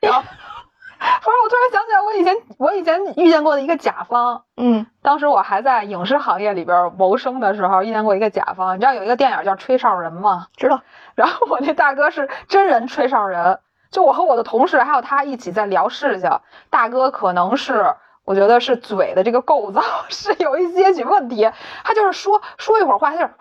[0.02, 8.76] 然后，不是，我突然想起来，我以前我以前遇见过的一个甲方，嗯当时我还在影视行业里边谋生的时候，遇见过一个甲方。
[8.76, 10.48] 你知道有一个电影叫《吹哨人》吗？
[10.58, 10.82] 知道。
[11.15, 13.60] 然后我那大哥是真人吹哨人，
[13.91, 16.30] 就我和我的同事还有他一起在聊事情。
[16.70, 21.50] 大哥可能是我觉得是嘴的这个构造 是有一些许问题，
[21.84, 23.34] 他就是说说一会儿话，他就是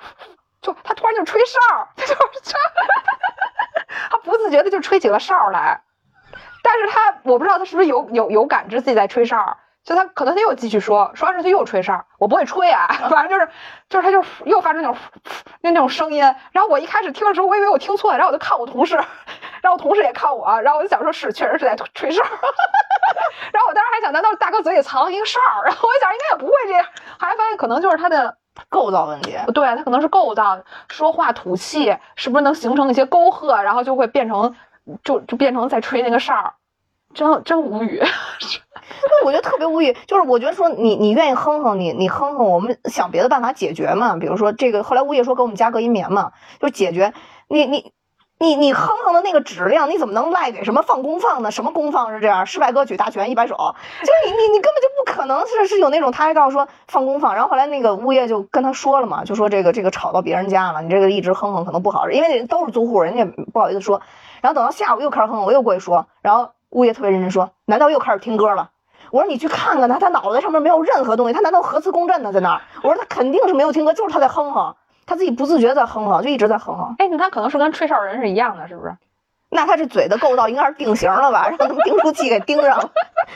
[0.61, 1.59] 就他突然就吹哨，
[1.97, 2.57] 他就是这，
[4.11, 5.83] 他不自觉的就吹起了哨来。
[6.63, 13.51] 但是他我不知道他是不是有有有感知自己在吹哨，就他可能他又继续说，说完之后他又吹哨，我不会吹啊， 反正就是
[13.89, 14.97] 就是他就又发出那种
[15.63, 18.97] 那那种声音，然后我一开始听的时候，我以为我听错了，然后我就看我同事，
[19.63, 22.23] 然后我同事也看我，然后我就想说是确实是在吹哨，
[23.53, 25.41] 然后我当时还想，难道大哥嘴里藏了一个哨？
[25.65, 26.85] 然后我一想应该也不会这样，
[27.19, 28.37] 后来发现可能就是他的
[28.69, 29.37] 构造问题。
[29.55, 34.55] 对他可能是构造说话吐气，是不是能形成一些沟壑，然后就会变成
[35.03, 36.55] 就就变成在吹那个哨儿，
[37.15, 38.03] 真真无语。
[39.25, 44.17] 我觉得特别无语，就是我觉得说你你愿意哼哼，你你哼哼，我们想别的办法解决嘛。
[44.17, 47.13] 比如说这个，后来物业说给我们加隔音棉嘛，就解决
[47.49, 47.93] 你你。
[48.43, 51.51] 你你哼哼的那个质量，你怎么能赖给什么放功放呢？
[51.51, 52.47] 什么功放是这样？
[52.47, 64.01] 失败歌曲大全一百首，就你你你根本就不可能是是有那种，他还告诉说放功放，然后后来那个物业就跟他说了嘛，就说这个这个吵到别人家了，你这个一直哼哼可能不好，因为都是租户，人家不好意思说。
[64.41, 68.71] 然后等到下午又开始哼哼，我又过去说，然后物业特别认真说，难道又开始听歌了？
[69.11, 72.63] 我说你去看看他，他脑袋上面没有任何东西，他难道核磁共振呢在那儿？
[72.83, 74.77] 我说他肯定是没有听歌，就是他在哼哼，
[75.11, 76.95] 他自己不自觉在哼哼，就一直在哼哼。
[77.01, 78.97] 哎，那他可能是跟吹哨人是一样的，是不是？
[79.49, 81.49] 那他这嘴的构造应该是定型了吧？
[81.49, 82.89] 让他们订书器给钉上了，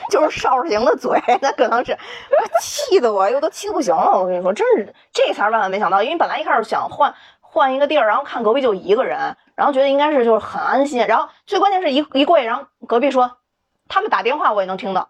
[0.09, 1.97] 就是哨型的嘴，那可能是，
[2.61, 4.17] 气得我又都气得不行了。
[4.17, 13.29] 我跟你说，真是这才是万万没想到，因为本来一开始想换换一个地儿，然后看隔壁就一个人，然后觉得应该是就是很安心，然后最关键是一一过去，然后隔壁说
[13.89, 15.09] 他们打电话我也能听到。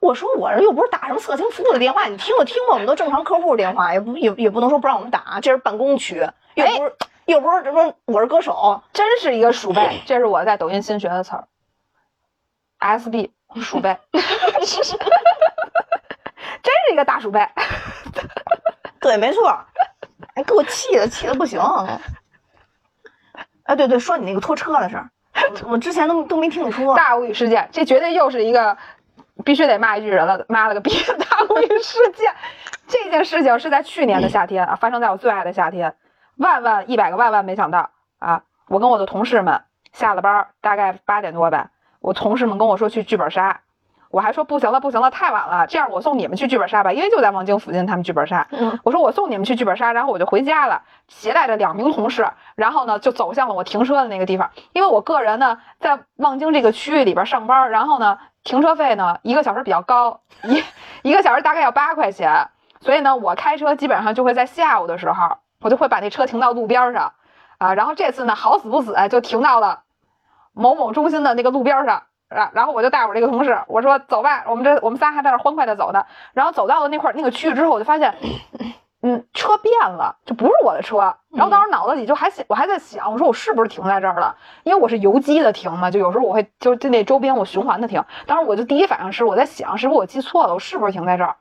[0.00, 11.44] 我说我这又不是打什么色情服务的电话，你听就听吧，我们都正常客户电话，也不也也不能说不让我们打，这是办公区，又不是、又不是什么我是歌手，真是一个鼠辈， 这是我在抖音新学的词儿。
[12.80, 13.30] SB
[13.60, 14.22] 鼠辈， 真
[16.86, 17.48] 是一个大鼠辈。
[19.00, 19.48] 对，没错，
[20.34, 21.60] 哎，给我气的，气的不行。
[23.64, 25.10] 哎，对对，说你那个拖车的事儿，
[25.64, 26.96] 我我之前都都没听你说。
[26.96, 28.76] 大无语事件，这绝对又是一个
[29.44, 32.32] 必须得骂一句人了，妈了个逼大无语事件。
[32.86, 35.94] 这件事情是在去年的夏天啊，发生在我最爱的夏天。
[36.36, 38.42] 万万一百个万万没想到啊！
[38.68, 41.70] 我跟我的同事们下了班，大概八点多吧，
[42.00, 43.60] 我同事们跟我说去剧本杀，
[44.10, 48.46] 我还说不行了，不行了，太晚了，这样我送你们去剧本杀吧，因为就在望京附近，他们剧本杀。
[48.84, 60.64] 我说我送你们去剧本杀，然后我就回家了，携带着两名同事，然后呢就走向了我停车的那个地方，因为我个人呢在望京这个区域里边上班，然后呢停车费呢，一个小时比较高，一
[61.02, 62.48] 一个小时大概要八块钱，
[62.80, 67.12] 所以呢，我开车基本上就会在下午的时候，我就会把那车停到路边上，
[67.58, 69.82] 啊，然后这次呢，好死不死就停到了
[70.54, 72.04] 某某中心的那个路边上。
[72.30, 76.06] 然然后我就带我这个同事，我说走吧，我们这我们仨还在那欢快的走呢。
[76.32, 78.14] 然后走到了那块那个区域之后，我就发现，
[79.00, 80.98] 嗯，车变了，就不是我的车。
[81.30, 84.34] 然后当时脑子里就还想，我还在想，我说我是不是停在这儿了？
[84.64, 88.04] 因为我是游击的停嘛，就有时候我会就就那周边我循环的停。
[88.26, 90.54] 当时我就第一反应是我在想，是不是我记错了？
[90.54, 91.36] 我是不是停在这儿？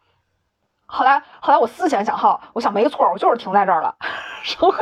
[0.86, 3.96] 后来后来我思前想后，我想没错，我就是停在这儿了。
[4.60, 4.78] 后来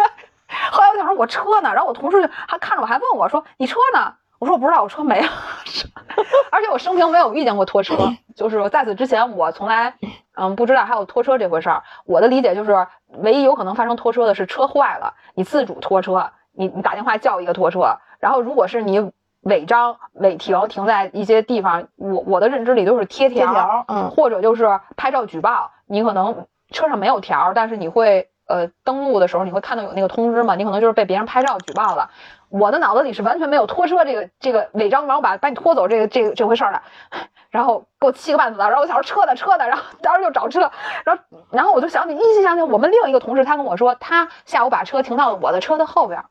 [0.69, 1.73] 后来我想说我车呢？
[1.73, 4.15] 然后我同事还看着我还问我说你车呢？
[4.39, 5.27] 我说我不知道，我车没了。
[6.51, 7.95] 而且我生平没有遇见过拖车，
[8.35, 9.93] 就是在此之前我从来
[10.35, 11.83] 嗯不知道还有拖车这回事儿。
[12.05, 17.97] 我的理解就是，唯一有可能发生拖车的是车坏了，你自主拖车，你你打电话叫一个拖车。
[18.19, 25.71] 然后如果是你违章违停停在一些地方，我我的认知里都是贴条，嗯，或者就是拍照举报。
[25.87, 30.55] 你可能车上没有条，但是你会呃登录的时候你会看到有那个通知嘛？
[30.55, 32.10] 你可能就是被别人拍照举报了。
[32.49, 36.81] 我的脑子里是完全没有拖车这个这个违章，然后把把你拖走这个这个这回事儿的，
[37.49, 38.60] 然后给我气个半死。
[38.60, 40.71] 然后我想说车呢车呢，然后当时就找车，
[41.03, 46.23] 然后然后我就想起依稀想起我们另一个同事，他跟我说他下午把车停到了我的车的后边，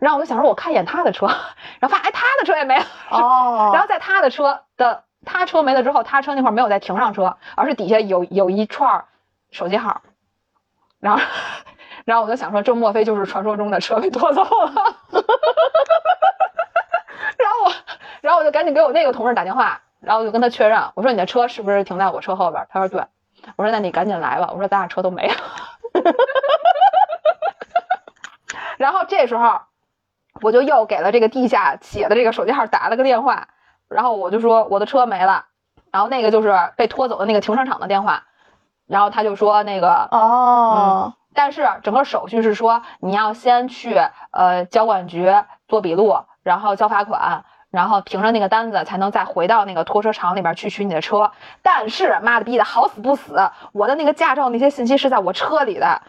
[0.00, 9.04] 然后我就想说我看一眼他的车，然后发现哎他的车也没了哦，然后在他的车的他车没了之后，他车那块没有再停上车，而是底下有有一串
[9.50, 10.02] 手机号，
[11.04, 11.22] 然后。
[12.06, 14.72] 然后我就想说，这莫非就是传说中的车被拖走了？
[17.38, 17.72] 然后我，
[18.20, 22.66] 然后我就赶紧给我那个同事打电话，然后我就跟他确认，我说你的车是不是停在我车后边？
[22.68, 23.02] 他说对。
[23.56, 24.50] 我说那你赶紧来吧。
[24.52, 25.34] 我说咱俩车都没了。
[28.76, 29.62] 然后这时候，
[30.42, 33.48] 我就又给了这个地下写的这个手机号打了个电话，
[33.88, 35.46] 然后我就说我的车没了，
[35.90, 38.24] 然后那个就是被拖走的那个停车场的电话，
[38.86, 41.14] 然后他就说那个哦。
[41.36, 43.98] 但是整个手续是说，你要先去
[44.30, 45.34] 呃交管局
[45.66, 51.32] 做笔录，然后交罚款，然后凭着那个单子才能再回到那个拖车厂里边去取你的车。
[51.60, 56.02] 但是妈的逼的好死不死，我的那个驾照那些信息是在我车里的，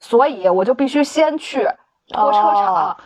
[0.00, 1.68] 所以我就必须先去
[2.08, 2.96] 拖车厂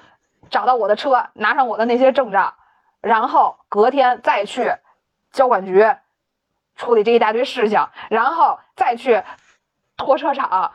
[0.49, 2.55] 找到我的车，拿上我的那些证照，
[3.03, 4.73] 然后隔天再去
[5.33, 5.87] 交管局
[6.77, 9.23] 处理这一大堆事情，然后再去
[9.97, 10.73] 拖车厂。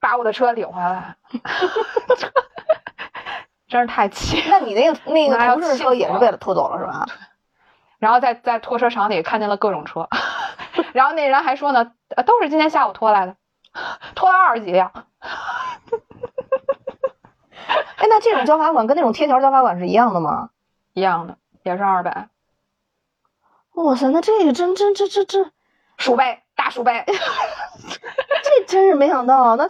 [0.00, 1.16] 把我的车领回来，
[3.68, 4.42] 真是太气！
[4.50, 7.06] 那你那个那个同事车也是被他拖走了是吧？
[8.00, 10.08] 然后在在拖车厂里看见了各种车，
[10.92, 11.92] 然后那人还说呢，
[12.26, 13.36] 都是今天下午拖来的，
[14.16, 14.90] 拖了二十几辆。
[17.68, 20.50] 哎，那这种交罚款跟那种贴条交罚款是一样的吗？
[20.94, 22.26] 一样的，也是二百。
[23.74, 25.50] 哇塞，那这个真真这这这
[25.96, 27.04] 鼠辈大鼠辈。
[27.08, 29.68] 这真是没想到，那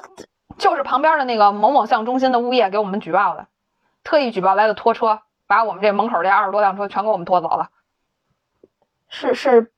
[0.59, 3.47] 就是旁边的那个某某项中心的物业给我们举报的，
[4.03, 7.71] 特意举报来的拖车，把我们这门口这二十多辆车全给我们拖走了。
[9.09, 9.71] 是是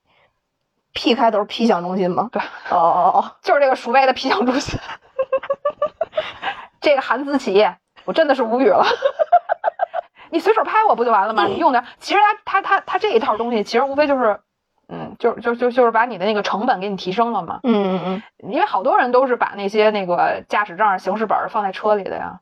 [0.92, 2.28] ，P 开头 P 项中心吗？
[2.32, 4.78] 对，哦哦哦， 就是这个鼠辈的 P 项中心。
[6.80, 8.84] 这个韩资企业，我真的是无语了。
[10.34, 11.46] 你随手拍我不就完了吗？
[11.46, 14.38] 你用的，其实他他他他这一套东西，其实无非就是。
[14.86, 17.58] 嗯，就就就就是把你的那个成本给你提升了嘛。
[17.62, 22.40] 嗯嗯嗯，因为好多人都是把那些那个驾驶证、行驶本放在车里的呀，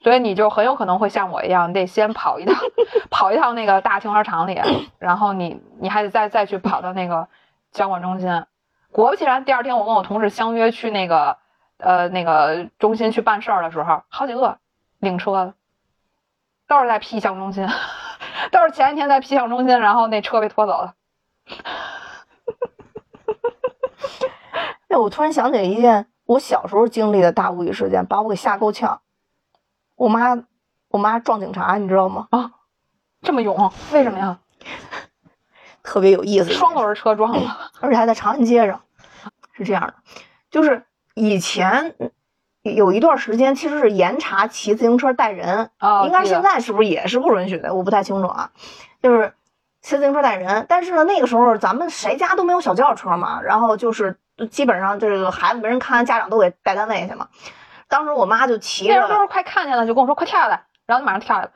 [0.00, 2.56] 所以你就很有可能会像我一样，你得先跑一趟，
[3.10, 4.58] 跑一趟那个大停车场里，
[4.98, 7.28] 然后你你还得再再去跑到那个
[7.72, 8.42] 交管中心。
[8.90, 11.36] 果不其然，第二天我跟我同事相约去那个
[11.76, 14.56] 呃那个中心去办事儿的时候，好几个
[14.98, 15.54] 领车的
[16.72, 17.68] 都是在 P 项中心，
[18.50, 20.94] 都是前一天在 P 项中心，然后那车被拖走了。
[24.88, 29.02] 哎，我突然想起来一件我小时候经历的大无语事件，把我给吓够呛。
[29.96, 30.44] 我妈，
[30.88, 32.28] 我妈撞警察，你知道吗？
[32.30, 32.52] 啊，
[33.20, 33.70] 这么勇？
[33.92, 34.38] 为什么呀？
[35.84, 38.80] 特别有意思，双轮车撞了，而且还在长安街上。
[39.52, 39.94] 是这样的，
[40.50, 41.94] 就是以前
[42.62, 45.70] 有一段时间，其实是严查骑自行车带人。
[45.78, 47.74] 啊，应该现在是不是也是不允许的？
[47.74, 48.50] 我不太清楚啊，
[49.02, 49.32] 就是。
[49.84, 54.16] 骑自行车带人，但是呢，那个时候咱们谁家都没有小轿车嘛，然后就是
[54.48, 57.26] 基本上这个孩子没人看，家长都给带单位去嘛。
[57.88, 61.50] 当时我妈就骑着，那时候快看见了，就跟我说快跳下来，然后就马上跳下来。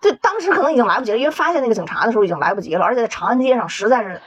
[0.00, 4.22] 对，当时可能已经来不及了，因为发现那个警察的时候已经来不及了，而且在长安街上实在是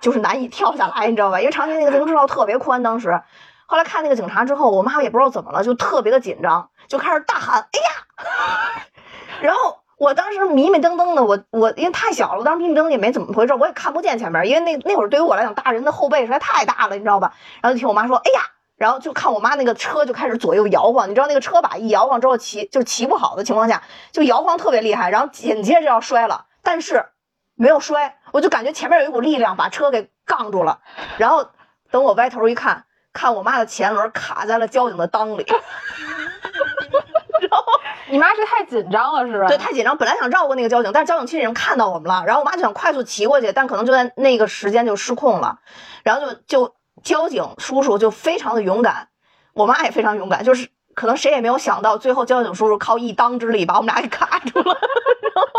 [0.00, 1.40] 就是难以跳下来，你知道吧？
[1.40, 3.20] 因为长安街那个自行车道特别宽，当时
[3.66, 8.82] 后来看那个警察之后，我妈也不知道怎么了，就特别的紧张，就开始大喊：“哎呀！”
[9.40, 9.78] 然后。
[9.96, 17.32] 我当时迷迷瞪瞪的，我我因为太小了，我当时迷迷瞪瞪也没怎么回事，我也看不见前面，因为那那会儿对于我来讲，大人的后背实在太大了，你知道吧？
[17.62, 18.40] 然后就听我妈说，哎呀，
[18.76, 27.06] 然后就看我妈那个车就开始左右摇晃，你知道那个车把一摇晃之后骑就骑不好的情况下就摇晃特别厉害，然后紧接着要摔了，但是
[27.54, 30.80] 没有摔，我就感觉前面有一股力量把车给杠住了，
[31.18, 31.50] 然后
[31.92, 32.84] 等我歪头一看，
[33.14, 35.46] 看我妈的前轮卡在了交警的裆里。
[38.10, 39.46] 你妈是太紧张了是吧？
[39.48, 45.58] 对，太紧张，本来想绕过那个交警，但是交警其实已经看到我们了，然后我妈就想快速骑过去，但可能就在那个时间就失控了，
[46.04, 49.08] 然后就就交警叔叔就非常的勇敢，
[49.54, 54.76] 我妈也非常勇敢，就是可能谁也没有想到，最后交警叔叔靠一裆之力把我们俩给卡住了，
[55.22, 55.50] 然后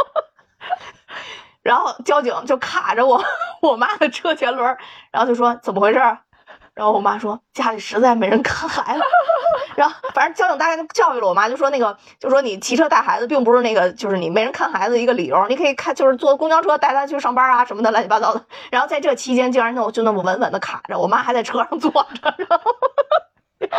[1.63, 3.21] 然后交警就卡着我
[3.61, 4.77] 我妈的车前轮，
[5.11, 5.99] 然后就说怎么回事？
[6.76, 9.01] 然后我妈说家里实在没人看孩子，
[9.76, 18.45] 然后反正交警大概就教育了我妈，就说那个就说你骑车带孩子并不是那个就是你没人看孩子一个理由，你可以看就是坐公交车带他去上班啊什么的乱七八糟的。
[18.71, 22.71] 然后在这期间竟然就就那么稳稳的卡着，我妈还在车上坐着，然后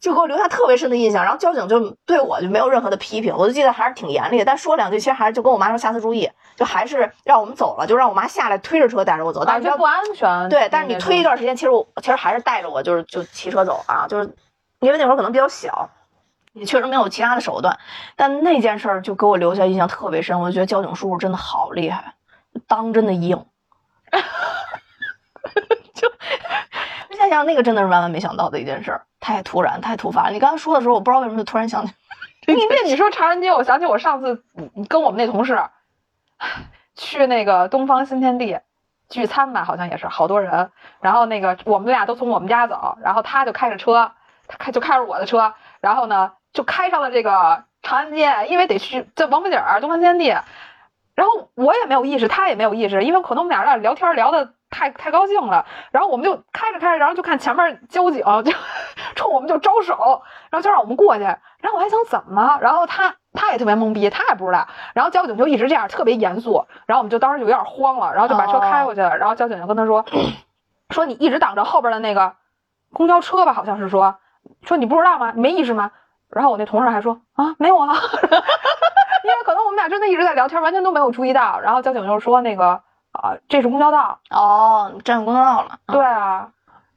[0.00, 1.22] 就给我留下特别深的印象。
[1.24, 10.48] 然后交警就对我就没有任何的批评，我就记得还是挺严厉的，但说两句其实还是就跟我妈说下次注意，就还是让我们走了，就让我妈下来推着车带着我走，但是觉不安全。
[10.48, 14.34] 对，但是你推一段时间，其实我其实还是带着我，就是就骑车走啊，就是
[14.80, 15.90] 因为那会儿可能比较小，
[16.54, 17.78] 也确实没有其他的手段，
[18.16, 22.14] 但那件事儿就给我留下印象特别深，我就觉得交警叔叔真的好厉害，
[22.66, 23.36] 当真的硬，
[25.94, 26.10] 就
[27.10, 30.32] 现在想那个真的是万万没想到的一件事儿，太突然太突发了。
[30.32, 31.92] 你刚才说的时候，我不知道为什么就突然想起，
[32.48, 34.42] 你那你说长安街，我想起我上次
[34.74, 35.54] 你跟我们那同事
[36.94, 38.58] 去那个东方新天地
[39.08, 40.70] 聚餐吧，好像也是好多人。
[41.00, 44.12] 然后那个我们俩都从我们家走，然后他就开着车，
[44.48, 50.36] 他开就开着我的车，然后呢就开上了这个长安街，因为得去这王府井儿东方新天地。
[51.14, 58.52] 然后我也没有意识，他也没有意识，因为可能我们俩在聊天聊的太太高兴了，然后我们就开着开着，然后就看前面交警就
[59.16, 70.04] 冲我们就招手，然后就让我们过去，然后我还想怎么，然后他他也特别懵逼，他也不知道，然后交警就一直这样特别严肃，然后我们就当时就有点慌了，然后就把车开过去了，然后交警就跟他说，
[70.90, 72.34] 说你一直挡着后边的那个
[72.92, 74.16] 公交车吧，好像是说，
[74.62, 75.32] 说你不知道吗？
[75.34, 75.92] 你没意识吗？
[76.28, 82.82] 然后我那同事还说啊没有啊， 因为可能我们俩真的一直在聊天，完全都没有注意到，然后交警就说那个
[83.12, 86.48] 啊这是公交道，哦，占用公交道了，对啊，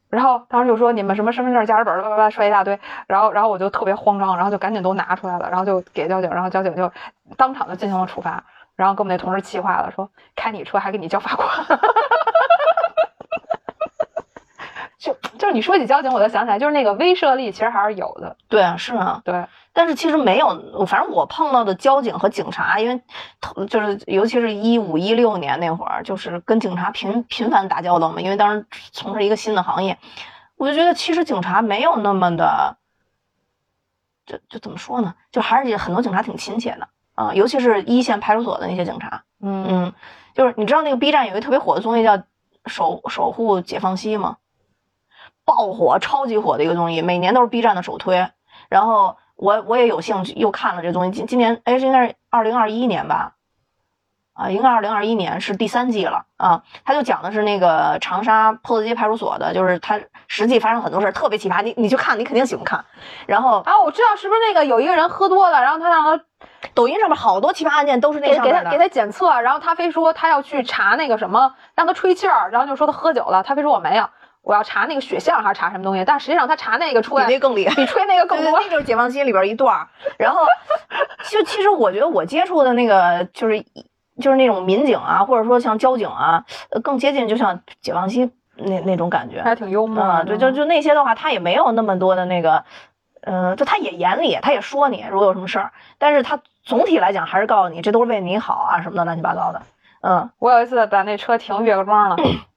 [0.09, 6.91] 然后当时就说你们什么身份证、驾驶本，叭叭叭说一大堆，然后然后我就特别慌张，然后就赶紧都拿出来了，然后就给交警，然后交警就
[7.37, 8.43] 当场就进行了处罚，
[8.75, 11.65] 然后给我们那同事气坏了，说开你车还给你交罚款。
[14.97, 18.35] 就就是你说起交警，我就想起来，就是那个威慑力其实还是有的。
[18.49, 19.45] 对啊，是吗，对，
[19.79, 23.01] 但是其实没有，反正我碰到的交警和警察，因为
[23.69, 29.97] 就是尤其是一五一六年那会儿，就是跟警察频频繁打交道嘛，因为当时从事一个新的行业，
[30.57, 32.75] 我就觉得其实警察没有那么的，
[34.25, 39.93] 就就怎么说呢，就还是很多警察挺亲切的啊、尤其是一线派出所的那些警察，嗯嗯，
[40.33, 42.17] 就是你知道那个 B 站有一个特别火的综艺叫
[42.65, 44.35] 《守守护解放西》吗？
[45.45, 48.29] 爆火，超级火的一个综艺，每年都是 B 站的首推。
[48.67, 53.31] 然后我我也有兴趣又看了这东西，今今年哎，这应该是二零二一年吧？
[54.33, 56.63] 啊，应该二零二一年是第三季了啊。
[56.85, 61.61] 他就讲的是那个长沙坡子街派出所的，就是他实际发生很多事儿，特别奇葩。
[61.61, 62.83] 你你去看，你肯定喜欢看。
[63.25, 66.23] 然后啊，我知道是不是那个有一个人喝多了，然后他让他
[66.73, 68.43] 抖音上面好多奇葩案件都是那给上。
[68.45, 74.09] 给他给他检测，然后他非说他要去查那个什么，让他吹气儿，然后就说他喝酒了，他非说我没有，
[74.49, 78.59] 我要查那个血象还是查什么东西，但实际上他查那个出来比来那更厉害， 比吹那个更多。
[78.59, 79.87] 那就是《解放西》里边一段儿。
[80.17, 80.41] 然后，
[81.29, 83.63] 就其实我觉得我接触的那个就是
[84.19, 88.25] 就是那种民警啊，或者说像交警啊，呃更接近就像《解放西》
[88.55, 89.39] 那那种感觉。
[89.43, 92.63] 还挺幽默啊，的，对，就就那些的话，他也没有那么多的那个，
[93.21, 99.61] 呃，就他也严厉，他也说你如果有什么事儿，但是他总体来讲还是告诉你这都是为你好啊什么的乱七八糟的。
[100.01, 102.15] 嗯，我有一次把那车停岳各庄了，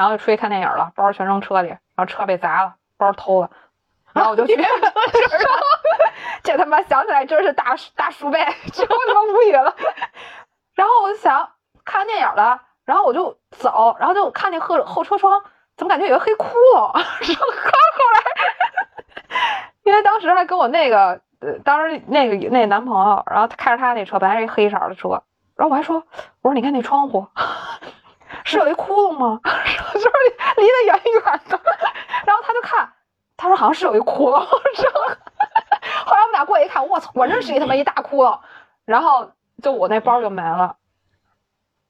[0.00, 3.50] 然后就出去看电影了，包全扔车里，然后车被砸了，包偷了，
[4.14, 4.56] 然后我就去，
[6.42, 8.42] 这他妈想起来真是大大叔辈，
[8.72, 9.76] 这我他妈无语了。
[10.74, 11.46] 然后我就想
[11.84, 15.42] 看电影了，然后我就走，然后就看见后后车窗
[15.76, 18.22] 怎么感觉有个黑窟窿， 然后后来，
[19.82, 25.22] 因为当时还跟我那个呃，当时那个那男朋友，然后他开着他那车，本来是一黑色的车，
[25.56, 26.02] 然后我还说，
[26.40, 27.26] 我说你看那窗户，
[28.44, 29.40] 是有一窟窿吗？
[29.44, 30.08] 就是
[30.56, 31.60] 离得远远的。
[32.26, 32.92] 然后他就看，
[33.36, 34.38] 他说好像是有一窟窿。
[34.82, 35.00] 然后
[36.04, 38.38] 后来我们俩过去一看，我操，果真是一他妈一大窟窿。
[38.84, 40.76] 然后就我那包就没了，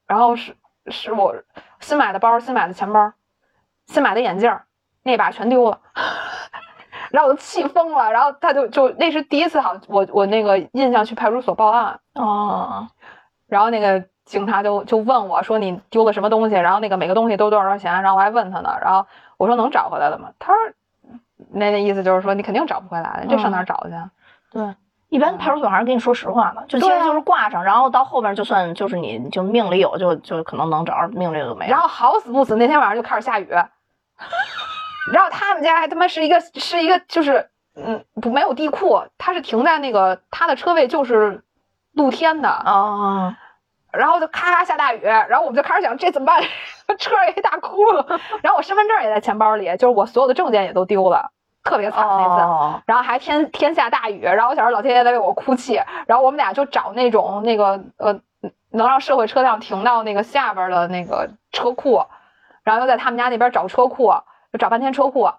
[0.05, 0.55] 然后是
[0.87, 1.35] 是我
[1.79, 3.13] 新买的包、新买的钱包、
[3.87, 4.65] 新买的眼镜儿，
[5.03, 5.79] 那把全丢了。
[7.09, 12.87] 然后我都气疯了，然后他就就那是第一次好，我我那个印象去派出所报案，哦，
[13.47, 19.05] 然后那个警察就就问我说你丢了什么东西，然后那个每个东西都多少多少钱，然后我还问他呢，然后
[19.35, 20.29] 我说能找回来了吗？
[20.39, 20.73] 他说
[21.49, 24.09] 那那意思就是说你肯定找不回来的，这上哪儿找去啊？
[24.49, 24.73] 对，
[25.09, 26.99] 一般派出所还是跟你说实话嘛，就其对啊。
[26.99, 31.67] 实就是挂上，然后到后边就算就是你就命里有，就就可能能找着，命里就没。
[31.67, 33.49] 然后好死不死那天晚上就开始下雨，
[35.11, 41.43] 然后他们家还他妈是一个是一个就是嗯不没有地库，他是停在那个他的车位就是
[41.93, 43.35] 露天的，哦，
[43.91, 46.41] 然后就咔咔下大雨，然后我们就开始想这怎么办？
[46.97, 51.31] 车上有一大窟窿，然后我身份证也在钱包里，就是我所有的证件也都丢了，
[51.63, 52.41] 特别惨那次。
[52.41, 58.19] 哦，然后还天天下大雨，然后我想着老天爷在为我哭泣，然后我们俩就找那种那个呃
[58.71, 62.03] 能让社会车辆停到那个下边的那个车库，
[62.63, 64.13] 然后又在他们家那边找车库，
[64.51, 65.31] 就找半天车库。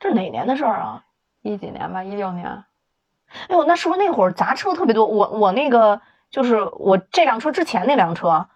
[0.00, 1.04] 这是哪年的事儿啊？
[1.42, 2.64] 一几年吧，一六年。
[3.48, 5.06] 哎呦，那是不是那会儿砸车特别多？
[5.06, 6.00] 我我那个
[6.32, 8.46] 就是我这辆车之前那辆车，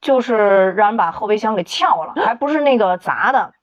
[0.00, 3.54] 就是让人把后备箱给撬了，还不是那个砸的，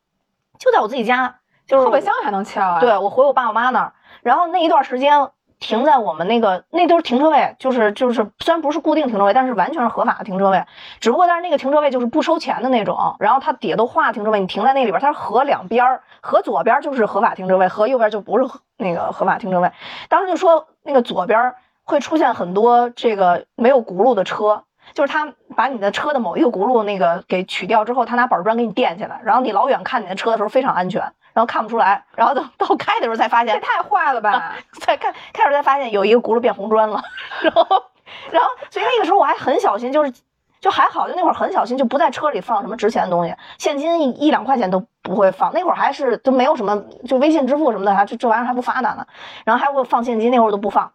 [0.59, 1.35] 就在我自己家，
[1.67, 2.79] 就是后备箱还能撬啊？
[2.79, 3.93] 对，我回我爸我妈那儿，
[4.23, 10.65] 然后那一段时间停在我们那个那都是停车位，就是就是虽然不是固定停车位，但是完全是合法的停车位，
[10.99, 19.71] 只不过但是那个停车位就是不收钱的那种，然后它底下都画停车位，你停在那里边，它是河两边儿，河左边儿就是合法停车位，河右边儿就不是那个合法停车位。
[20.09, 21.55] 当时就说那个左边儿
[21.91, 24.63] 会出现很多这个没有轱辘的车。
[24.93, 30.99] 就是他把你的车的某一个轱辘那个给取掉之后，他拿板砖给你垫起来，然后你老远看你的车的时候非常安全，
[31.33, 34.55] 然后看不出来，然后等到开的时候才发现，这太坏了吧！
[34.81, 37.01] 再开开始才发现有一个轱辘变红砖了，
[37.41, 37.63] 然后
[38.31, 40.11] 然后所以那个时候我还很小心，就是
[40.59, 45.53] 就还好，就那会儿很小心，就不在车里放什么值钱的东西，现金一一两块钱都不会放。
[45.53, 49.05] 那会儿还是都没有什么，就微信支付什么的，还这这玩意儿还不发达呢，
[49.45, 50.91] 然后还会放现金，那会儿都不放。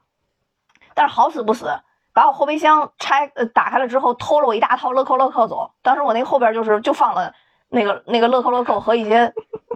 [0.97, 1.69] 但是好死不死，
[2.15, 5.71] 把我后备箱拆呃打开了之后，偷了我一大套乐扣乐扣走。
[5.83, 7.35] 当时我那后边就是就放了
[7.69, 9.35] 那个那个乐扣乐扣和一些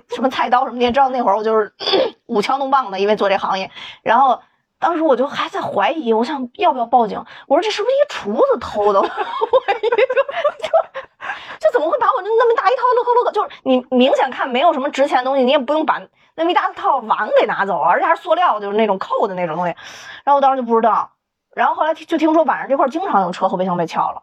[0.08, 1.74] 什么菜刀什么的，你也知道那会儿我就是
[2.24, 3.70] 舞枪弄棒的，因为做这行业。
[4.02, 4.40] 然后
[4.78, 7.22] 当时我就还在怀疑，我想要不要报警？
[7.46, 8.98] 我说这是不是一厨子偷的？
[9.04, 10.70] 我怀疑就就
[11.60, 16.00] 就怎么会把我那那么大一套乐扣乐扣，就是你明显看没有什么值钱的东西，你也不用把
[16.40, 19.74] 那么一大套碗给拿走，而且还是塑料，就是那种扣的那种东西。
[20.24, 21.10] 然后我当时就不知道。
[21.54, 24.22] 然后后来就听说晚上这块经常有车后备箱被撬了，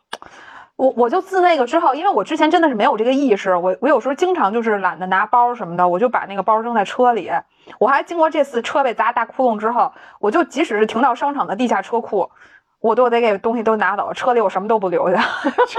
[0.78, 7.30] 我我就自那个之后，因为我之前真的是没有这个意识，我我有时候经常就是懒得拿包什么的，我就把那个包扔在车里。
[7.78, 12.32] 我还经过这次车被砸大窟窿之后，我就即使是停到商场的地下车库，
[12.80, 15.22] 我都得给东西都拿走，车里我什么都不留下。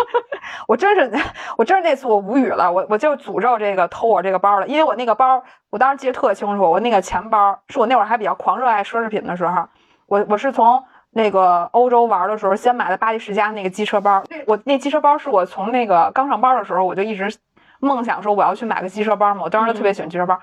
[0.67, 1.11] 我真是，
[1.57, 9.69] 我真是那次我无语了，我我就诅咒这个偷我这个包了，因为我那个包，我当时记得特清楚，我那个钱包是我那会儿还比较狂热爱奢侈品的时候，
[10.07, 10.85] 我我是从。
[11.11, 14.23] 那个欧洲玩的时候，先买的巴黎世家那个机车包。
[14.47, 17.35] 我那机车包是我从那个刚上班的时候，我就一直
[17.81, 19.41] 梦想说我要去买个机车包嘛。
[19.43, 20.39] 我当时就特别喜欢机车包。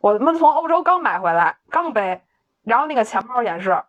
[0.00, 2.20] 我他妈从欧洲刚买回来，刚背，
[2.64, 3.80] 然后那个钱包也是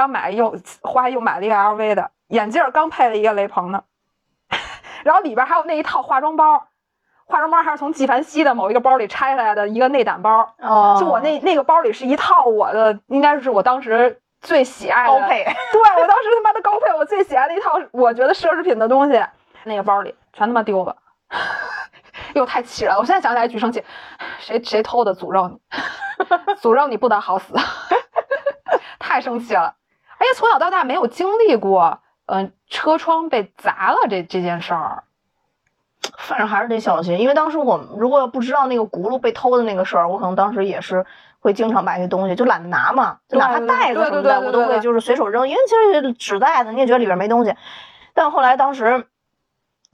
[0.00, 3.84] 刚买又花又买了一个 LV 的眼镜，刚配了一个雷朋的，
[5.04, 6.66] 然后里边还有那一套化妆包，
[7.26, 10.54] 化妆包还是从纪梵希的某一个包里拆下来的一个内胆包。
[10.58, 14.20] 哦就我那那个包里是一套我的，应该是我当时。
[14.42, 19.22] 最喜爱的高配，对我当时他妈的高配，我最喜爱的一套，我觉得奢侈品的东西，
[19.64, 20.96] 那个包里全他妈丢了，
[22.32, 22.98] 又，太气人了！
[22.98, 23.84] 我现在想起来巨生气，
[24.38, 25.14] 谁谁偷的？
[25.14, 25.60] 诅咒你，
[26.56, 27.52] 诅咒你不得好死，
[28.98, 29.74] 太生气了！
[30.20, 35.02] 而且从小到大没有经历过，嗯、呃，车窗被砸了这这件事儿。
[36.16, 41.04] 反正还是得小心，因为当时我们如果不知道那个轱辘被偷的那个事儿，我可能当时也是。
[41.42, 47.54] 会经常把一些东西就懒得拿嘛，就哪怕袋子什么的，我都会就是随手扔，因为其实纸袋子你也觉得里边没东西。
[48.12, 49.06] 但后来当时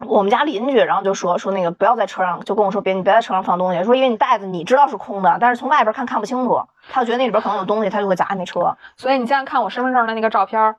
[0.00, 8.76] 我们家邻居，然后就说说那个不要在车上，就跟我说别你别在车上放东西，说因为你袋子你知道是空的，但是从外边看看不清楚，他就觉得那里边可能有东西，他就会砸那车。
[8.96, 10.76] 所以你现在看我身份证的那个照片，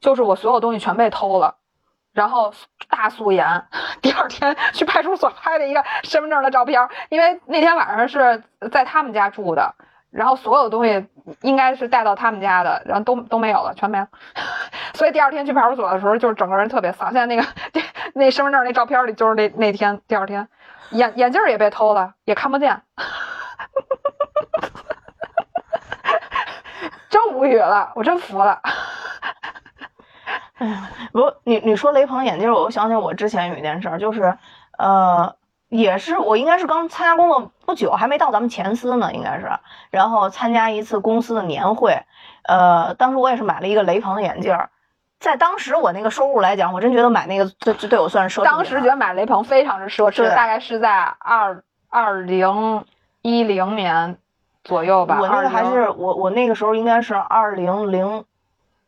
[0.00, 1.56] 就是我所有东西全被偷了。
[2.12, 2.54] 然后
[2.88, 3.66] 大素颜，
[4.00, 8.42] 第二天去派出所拍了一个身份证的照片，因为那天晚上是
[8.72, 9.74] 在他们家住的。
[10.10, 11.06] 然后所有东西
[11.42, 14.08] 应该是带到他们家的，然后都都没有了，全没了。
[14.94, 17.12] 所以第二天去派出所的时候，就是整个人特别丧。
[17.12, 17.44] 现在那个
[18.14, 20.48] 那身份证那照片里，就是那那天第二天，
[20.90, 22.80] 眼眼镜也被偷了，也看不见，
[27.10, 28.60] 真无语了，我真服了。
[30.58, 34.34] 哎呀不，你你说雷朋眼镜，我又想起我之前有一件事儿，就是
[34.78, 35.36] 呃，
[35.68, 39.50] 也是我应该是刚参加工作不久，还没到咱们前司呢，应该是，
[39.90, 42.02] 然后参加一次公司的年会，
[42.44, 44.70] 呃，当时我也是买了一个雷朋的眼镜儿，
[45.18, 48.46] 在当时我那个收入来讲，我真觉得买那个这这对我算是奢侈。
[48.46, 52.84] 当时觉得买雷朋非常之奢侈，对大概是在二二零
[53.22, 54.18] 一零年
[54.62, 55.18] 左右吧。
[55.20, 58.24] 我那个还20是我我那个时候应该是二零零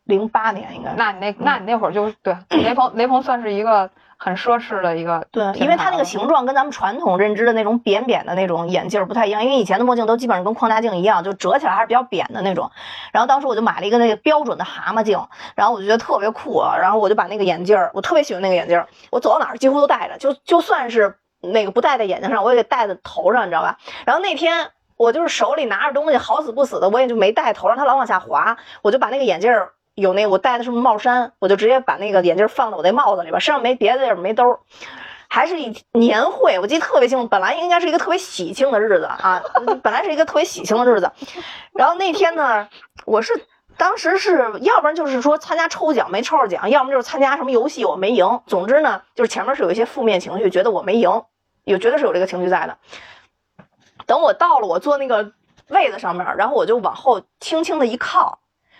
[0.05, 0.95] 零八年，应该是。
[0.95, 3.89] 那你那那你那会儿就是对雷朋雷朋算是一个
[4.21, 12.69] 很奢侈的一个对，因为它那个形状跟咱们传统认知的那种扁扁的那种眼镜儿不太一样，因为以前的墨镜都基本上跟框架镜一样，就折起来还是比较扁的那种。
[13.13, 15.17] 然后当时我就买了一个那个标准的蛤蟆镜，
[15.55, 23.77] 然后我就觉得特别酷啊，然后我就把那个眼镜儿，我特别喜欢那个眼镜儿，我走到哪儿几乎都戴着，就就算是那个不戴在眼睛上，我也给戴在头上，你知道吧？
[24.05, 24.69] 然后那天。
[24.99, 34.59] 我就是手里拿着东西，好死不死的，我也就没戴头上，它老往下滑，我就把那个眼镜儿有那我戴的是帽衫，我就直接把那个眼镜放到我那帽子里边，身上没别的地儿，没兜儿。
[35.31, 37.27] 还是一年会，我记得特别清楚。
[37.27, 39.43] 本来应该是一个特别喜庆的日子啊，
[39.83, 41.11] 本来是一个特别喜庆的日子。
[41.71, 42.67] 然后那天呢，
[43.05, 43.45] 我是
[43.77, 48.41] 当时是要不然就是说参加抽奖没抽着奖，要么就是参加什么游戏我没赢。
[48.47, 51.21] 总之呢，就是前面是有一些负面情绪，觉得我没赢，
[51.63, 52.75] 有绝对是有这个情绪在的。
[54.07, 55.31] 等我到了我坐那个
[55.67, 58.39] 位子上面，然后我就往后轻轻的一靠，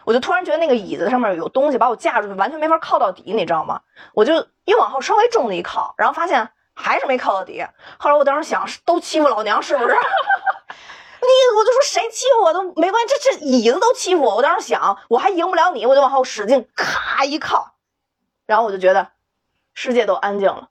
[0.10, 3.82] 我就突然觉得那个椅子上面有东西把我架住，完全没法靠到底，你知道吗？
[4.16, 7.64] 我就又往后稍微重的一靠，然后发现还是没靠到底。
[8.00, 9.94] 后来我当时想，都欺负老娘是不是？
[11.22, 14.38] 你我就说谁欺负我都没关系，这这椅子都欺负我。
[14.38, 17.76] 我当时想，我还赢不了你，我就往后使劲咔一靠，
[18.48, 19.10] 然后我就觉得
[19.76, 20.70] 世界都安静了，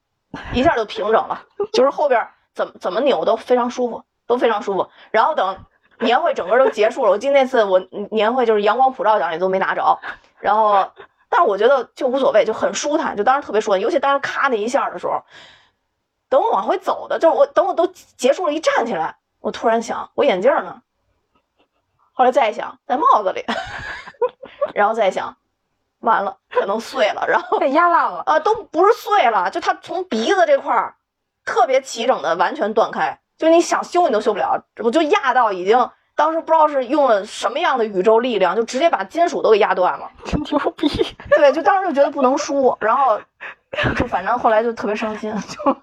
[0.52, 2.26] 一下就平整了， 就是后边
[2.56, 4.90] 怎么怎么扭都非常舒服，都非常舒服。
[5.12, 5.58] 然后等
[6.04, 7.78] 年会整个都结束了，我记得那次我
[8.10, 9.98] 年会就是阳光普照奖也都没拿着，
[10.38, 10.90] 然后
[11.28, 15.22] 但是我觉得就无所谓，就很舒坦，就当时特别舒坦，尤其当时咔那一下的时候，
[16.28, 20.82] 等我往回走的，就是我等我都结束了，一站起来，我突然想我眼镜呢，
[22.12, 23.44] 后来再一想在帽子里，
[24.74, 25.36] 然后再想
[26.00, 28.22] 完了可能碎了，然后被压烂了。
[28.24, 30.94] 啊，都不是碎了，就它从鼻子这块儿
[31.44, 40.10] 特别齐整的完全断开，就你想修你都修不了，我就压到已经当时不知道是用了什么样的宇宙力量，就直接把金属都给压断了。
[40.24, 40.88] 真 牛逼！
[41.30, 43.16] 对，就当时就觉得不能输，然后
[43.94, 45.76] 就反正后来就特别伤心，就，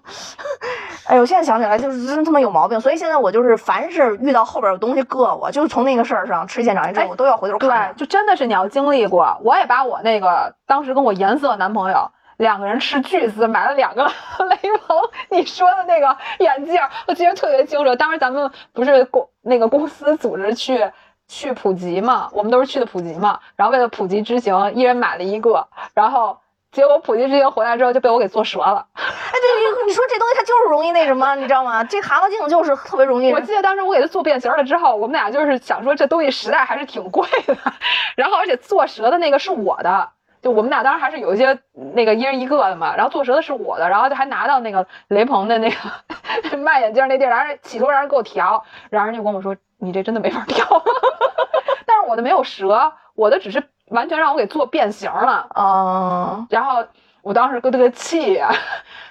[1.06, 7.96] 哎呦，现在想起来就是真他妈有毛病，所以现在我就是凡是遇到后边有东西硌我，就是从那个事儿上吃一堑长一智，哎我都要回头看对，看。
[7.96, 9.34] 就真的是你要经历过。
[9.42, 14.04] 我也把我那个当时跟我颜色男朋友两个人斥巨资买了两个
[14.50, 14.58] 雷
[14.88, 14.98] 蒙
[15.30, 17.94] 你说的那个眼镜儿，我记得特别清楚。
[17.96, 20.90] 当时咱们不是公那个公司组织去
[21.28, 23.40] 去普及嘛，我们都是去的普及嘛。
[23.56, 26.38] 然后为了普及之行，一人买了一个，然后
[26.72, 28.86] 结果普及之行回来之后就被我给做折了。
[28.96, 31.82] 哎，对，你你说这东西它就是容易那什么，你知道吗？
[31.84, 37.56] 这蛤蟆镜就是特别容易我记得当时我给它做变形了之后，我们俩就是想说这东西实在还是挺贵的，
[38.14, 40.10] 然后而且做折的那个是我的，
[40.46, 41.58] 就我们俩当时还是有一些
[41.92, 45.76] 那个一人一个的嘛，然后做折的是我的，然后就还拿到那个雷鹏的那个
[46.56, 50.64] 卖眼镜那地儿，然后企图让人给我调，然后人就跟我说你这真的没法调，
[51.84, 56.46] 但是我的没有折，我的只是完全让我给做变形了，啊。
[56.48, 56.84] 然后
[57.22, 58.48] 我当时咯噔个气呀、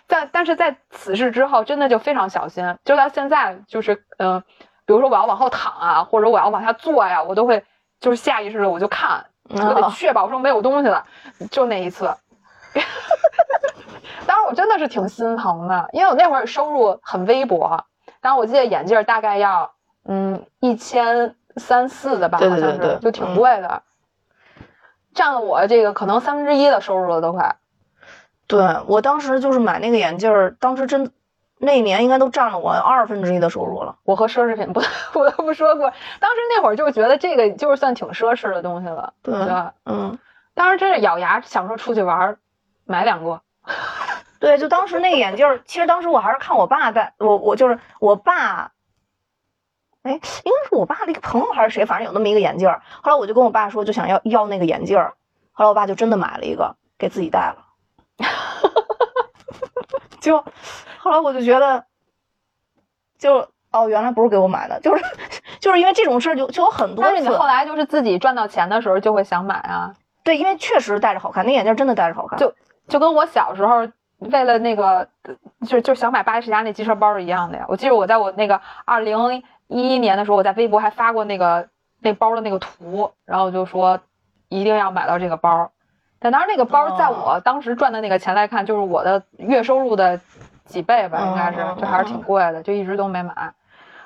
[0.07, 4.43] 但但是在此事之后，真的就非常小心，就到现在就是嗯、呃
[4.85, 7.65] 比如说我要往后躺啊，或者我要往下坐呀，我都会
[7.99, 11.05] 就是下意识的我就看，我得啊确保说没有东西了，
[11.51, 12.13] 就那一次。
[14.25, 17.85] 当时我真的是挺心疼的，因为我那会儿收入很微薄，
[18.21, 19.71] 当时我记得眼镜儿大概要
[20.05, 23.83] 嗯一千三四的吧，好像是就挺嗯贵的，
[25.13, 27.55] 占了我这个可能三分之一的收入了都快。
[28.47, 31.11] 对我当时就是买那个眼镜儿，当时真
[31.57, 33.97] 那一年应该都占了我二分之一的收入了。
[34.03, 34.81] 我和奢侈品不
[35.13, 39.73] 不得不说过，当时那会儿就觉得这个就是算挺奢侈的东西了，对对吧？
[39.85, 40.17] 嗯，
[40.53, 42.37] 当时真是咬牙想说出去玩儿，
[42.85, 43.41] 买两个。
[44.37, 48.71] 对，就当时那个眼镜儿，其实当时我还是看我爸戴，我我就是我爸，
[50.03, 52.83] 哎，应该是我爸的一个朋友还是谁，反正有那么一个眼镜儿。
[53.01, 55.13] 后来我就跟我爸说，就想要要那个眼镜儿。
[55.51, 57.65] 后来我爸就真的买了一个给自己戴了。
[60.25, 60.43] 就
[60.97, 61.85] 后来我就觉得，
[63.19, 65.03] 就哦，原来不是给我买的，就是
[65.61, 67.45] 就是因为这种事儿就就有很多次但是你后。
[67.45, 72.39] 来就是自己赚到钱的时候就会想买啊，对，因为确实戴着好看，那眼镜儿真的戴着好看。
[72.39, 72.51] 就
[72.87, 75.07] 就跟我小时候为了那个
[75.67, 77.65] 就就想买巴黎世家那机车包是一样的呀。
[77.67, 81.69] 我记得我在我那个二零一一年的时候，我在微博还发过那个
[81.99, 83.99] 那包的那个图，然后就说
[84.49, 85.71] 一定要买到这个包。
[86.19, 87.23] 但当然那个包在哦。
[87.25, 90.19] 我当时赚的那个钱来看，就是我的月收入的
[90.65, 93.53] 几倍吧，应该是嗯，就还是挺贵的，就一直都没买，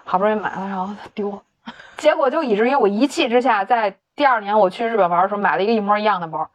[0.04, 1.42] 好不容易买了，然后丢，
[1.98, 6.50] 结果就以至于我一气之下，在第二年我去日本玩的时候买了一个一模一样的包，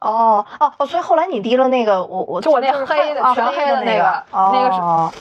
[0.00, 5.12] 哦哦哦，所以后来你提了那个我我就我那黑的啊全黑的那那个那个是哦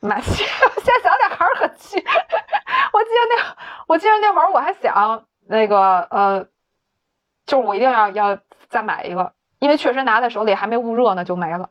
[0.00, 1.96] 买， 现在想起来还是很气。
[2.92, 3.56] 我记得那
[3.88, 6.46] 我记得那会儿我还想那个呃，
[7.46, 8.38] 就是我一定要要
[8.76, 11.70] 再买一个，因为确实拿在手里还没捂热呢就没了，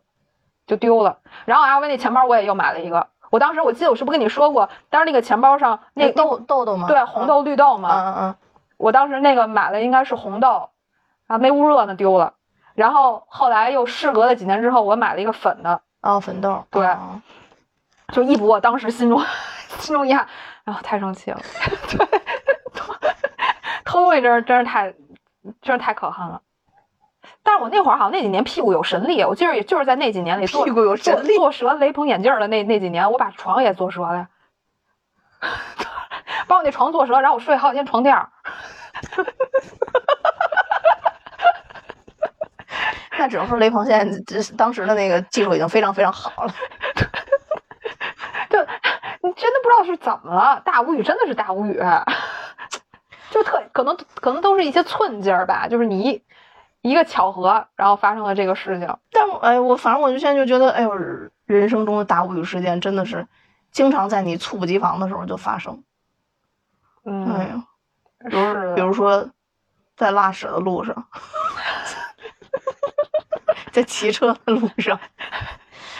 [0.65, 1.19] 就丢了。
[1.45, 6.87] 然后 LV 那钱包我也又买了一个，我当时我记得我是不是跟你说过，当时那个钱包上那那豆豆豆吗？
[6.89, 8.35] 对红豆绿豆嗯，嘛，嗯嗯
[8.77, 10.69] 我当时那个买了应该是红豆，
[11.27, 12.33] 啊没捂热呢丢了。
[12.73, 16.85] 然后后来又事隔了几年之后，我买了一个粉的，嗯，哦，粉豆，对。
[16.87, 17.21] 哦。
[18.13, 19.19] 就一补我当时心中
[19.79, 20.27] 心中遗憾，
[20.63, 21.39] 然后太生气了，
[21.89, 22.21] 对，
[23.83, 24.91] 偷东西真是真是太
[25.61, 26.39] 真是太可恨了。
[27.45, 34.27] 但是我那会儿好像那几年屁股有神力，我记得也就是在那几年里做屁股有神力做做折雷朋眼镜儿的那那几年，我把床也做折了呀，
[36.47, 38.27] 把我那床做折，然后我睡好几天床垫儿。
[43.17, 46.53] 那只能说雷鹏现在这当时的那个技术已经非常非常好了。
[48.49, 48.59] 就
[49.21, 51.79] 你真的不知道是怎么了，大无语真的是大无语，
[53.29, 56.23] 就特可能可能都是一些寸劲儿吧，就是你
[56.85, 58.97] 一一个巧合，然后发生了这个事情。
[59.11, 60.93] 但我哎，我反正我就现在就觉得，哎呦，
[61.45, 63.27] 人生中的大无语事件真的是
[63.71, 65.83] 经常在你猝不及防的时候就发生。
[67.03, 67.63] 哎嗯，呀，
[68.29, 69.29] 比如是比如说
[69.97, 71.07] 在拉屎的路上，
[73.73, 74.99] 在骑车的路上，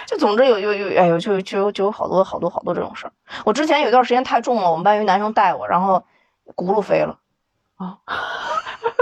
[0.05, 3.13] 就总之有有有，哎呦，就就有就有好多好多好多这种事儿。
[3.43, 6.05] 我之前有一段时间太重了，我们班有一男生带我，然后
[6.55, 7.19] 轱辘飞了。
[7.75, 7.99] 啊，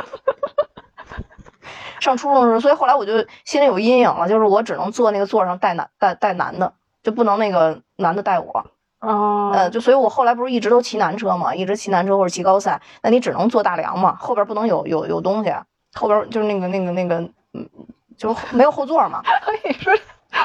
[2.03, 8.65] 上初中的时候，所以后来我就心里有阴影了，就是我只能坐那个座上带男带带男的，就不能那个男的带我。
[8.99, 15.53] 哦，呃，就所以我后来不是一直都骑男车嘛，一直骑男车或者骑高赛，那你只能坐大梁嘛，后边不能有有有东西，
[15.93, 17.15] 后边就是那个那个那个，
[17.53, 17.67] 嗯，
[18.17, 19.21] 就没有后座嘛。
[19.65, 19.93] 你说，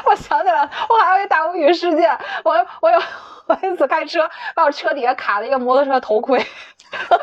[0.04, 2.18] 我想起来了，我还有一大无语事件。
[2.42, 3.00] 我我有
[3.46, 7.14] 我一次开车，把我车底下卡了一个摩托车头盔，那他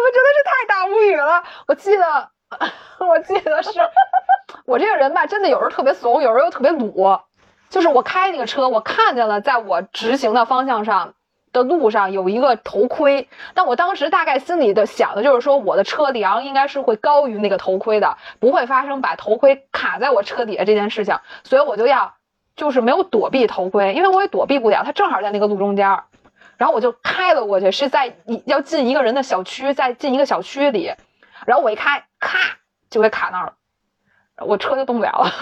[0.00, 0.42] 妈真的是
[1.16, 1.42] 太大无语了。
[1.66, 2.28] 我记得，
[3.06, 3.70] 我记得是
[4.66, 7.18] 我这个人吧，真的有时候特别怂，有时候又特别鲁。
[7.70, 11.14] 就是我开那个车，我看见了，在我直行的方向上
[11.52, 22.14] 的路上有一个头盔，但我当时大概心里的想的就是说，我的车梁应该是会高于那个头盔的，不会发生把头盔卡在我车底下这件事情，所以我就要
[22.54, 26.04] 就是没有躲避头盔，因为我也躲避不了，它正好在那个路中间儿，
[26.56, 30.92] 然后我就开了过去，是在一要进一个人的小区，在进一个小区里，
[31.46, 32.38] 然后我一开，咔
[32.90, 33.54] 就给卡那儿了，
[34.46, 35.30] 我车就动不了了。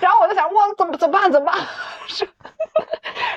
[0.00, 1.32] 然后我就想，我，怎么怎么办？
[1.32, 1.58] 怎么办？
[2.06, 2.28] 是，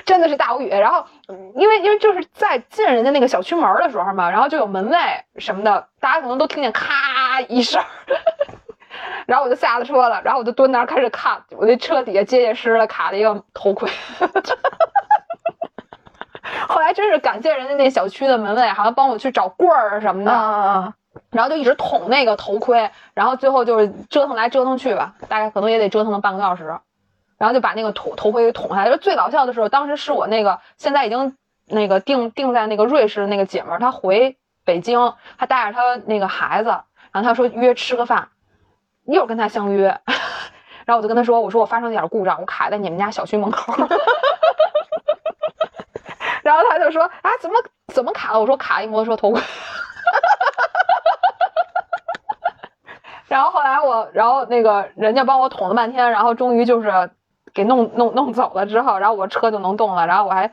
[0.04, 0.68] 真的是大无语。
[0.68, 1.06] 然后，
[1.54, 4.98] 因为因为就是在进人家那个小区门的时候嘛，然后就有门卫
[5.38, 7.86] 什么的，大家可能都听见咔一声儿，
[9.26, 13.90] 然后我就下了车了，然后我就蹲那儿开始看，我那车底下结结实实的卡了一个头盔。
[16.66, 20.94] 后来真是感谢人家那小区的门卫，好像帮我去找棍儿什么的，啊，
[21.30, 26.64] 然后就一直捅那个头盔，然后最后就是折腾来折腾去吧，大概可能也得折腾了半个多小时，
[27.36, 28.90] 然后就把那个头头盔给捅下来。
[28.90, 31.36] 就最搞笑的时候，当时是我那个现在已经
[31.66, 36.70] 那个定定在那个瑞士的那个姐们儿，她回北京，她带着她那个孩子，
[37.12, 38.28] 然后她说约吃个饭，
[39.12, 39.86] 一会儿跟他相约，
[40.84, 43.72] 然后我就跟他说，我说我发生点故障，我卡在你们家小区门口。
[46.42, 47.56] 然后他就说啊，怎么
[47.88, 48.40] 怎么卡了？
[48.40, 49.40] 我说卡一摩托车头盔。
[53.28, 57.10] 然后后来我，然后那个人家帮我捅了半天，然后终于就是
[57.52, 60.50] 给弄弄弄走了之后，然后我车就能动了，然后我还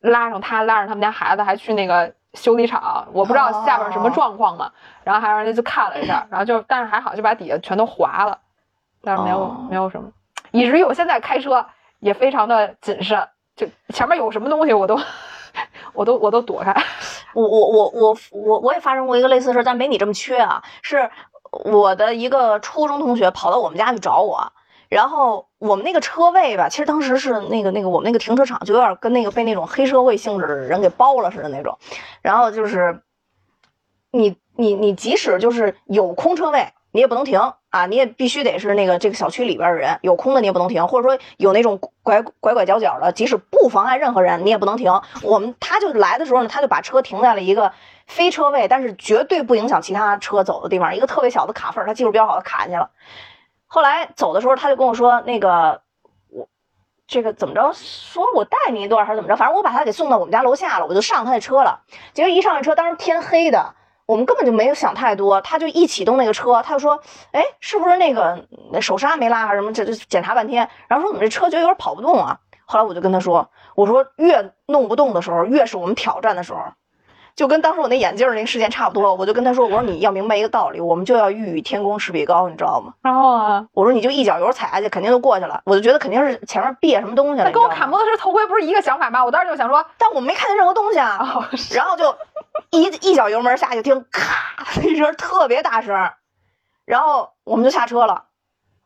[0.00, 4.70] 拉上他，拉着他们家孩子，还去那个修理厂，我不知道下边什么状况嘛，
[5.04, 8.38] 然后还让人家去看了一下，然后就但是还好就把底下全都划了，
[9.02, 10.10] 但是没有、哦没有什么，
[10.50, 11.66] 以至于我现在开车
[11.98, 14.98] 也非常的谨慎，就前面有什么东西我都
[15.92, 16.74] 我都我都躲开。
[17.32, 20.62] 我我我我我我也发生过一个类似的事儿，但没你这么缺啊。
[20.82, 21.10] 是
[21.50, 24.52] 我的一个初中同学跑到我们家去找我，
[24.90, 31.78] 然后我们那个车位吧，其实当时是那个那个我们那个停车场就有点跟那个被那种黑社会性质的人给包了似的那种。
[32.20, 33.00] 然后就是
[34.10, 45.00] 你你你即使就是有空车位，你也不能停啊，你也必须得是那个这个小区里边的人，有空的你也不能停，或者说有那种拐拐拐角角的，即使不妨碍任何人，你也不能停。
[45.22, 47.72] 我们他就来的时候呢，他就把车停在了一个
[48.08, 52.90] 非车位，但是绝对不影响其他车走的地方，一个特别小的卡缝，他技术比较好，他卡进去了。
[53.72, 55.80] 后来走的时候，他就跟我说，那个
[56.28, 56.48] 我
[57.06, 61.80] 这个怎么着，说我带你一段还是怎么着，反正我把他给送到我们家楼下了，我就上他的车了。
[62.12, 63.76] 结果一上那车，当时天黑的。
[64.06, 67.00] 我们根本就没有想太多，他就一启动那个车，他就说
[67.30, 69.72] ：“哎，是不是那个那手刹没拉还是什么？
[69.72, 76.58] 这就检查半天，然后说我们这车觉得有点跑不动啊。”后来我就跟他说：“我说越弄不动的时候，越是我们挑战的时候，
[77.40, 85.62] 就跟当时我那眼镜那个事件差不多。”我就跟他说：“我说你要明白一个道理，我们就要欲与天公试比高，你知道吗？”然后啊，我说你就一脚油踩下去，肯定就过去了。
[85.64, 87.46] 我就觉得肯定是前面别什么东西了。
[87.46, 89.24] 那跟我砍摩托车头盔不是一个想法吗？
[89.24, 92.14] 我当时就想说，但我没看见任何东西啊，然后就。
[92.72, 95.96] 一一脚油门下去，听咔一声特别大声，
[96.84, 98.24] 然后我们就下车了。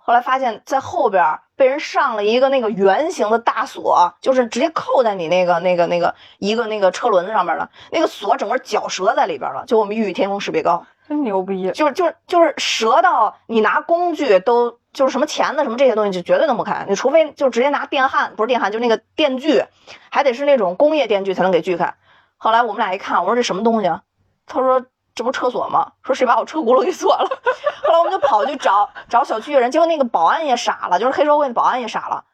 [0.07, 7.70] 后来发现，在后边被人上了一个那个圆形的大锁，就是直接扣在你那个那个那个一个那个车轮子上面了。
[7.90, 9.64] 那个锁整个绞折在里边了。
[9.66, 11.70] 就我们玉宇天空识别高，真牛逼！
[11.70, 16.84] 就是就是就是折到你拿工具都就是什么钳子什么这些东西就绝对弄不开。
[16.86, 19.64] 你除非就直接拿电焊，不是电焊，就那个电锯，
[20.11, 21.94] 还得是那种工业电锯才能给锯开。
[22.36, 23.86] 后来我们俩一看，我说这什么东西？
[23.86, 24.02] 啊？
[24.46, 24.84] 他说
[25.15, 25.93] 这不车锁吗？
[26.03, 27.29] 说谁把我车轱辘给锁了？
[27.85, 32.25] 后来我们就跑去找找小区的人，结果那个保安也傻了，就是黑社会的保安也傻了，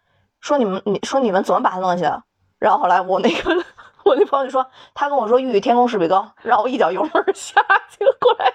[0.41, 2.23] 说你们你说你们怎么把它弄下去？
[2.59, 3.65] 然后后来我那个
[4.05, 7.61] 我那朋友就说，他跟我说玉宇天空势比高，让我一脚油门下
[7.91, 8.05] 去。
[8.21, 8.53] 后 来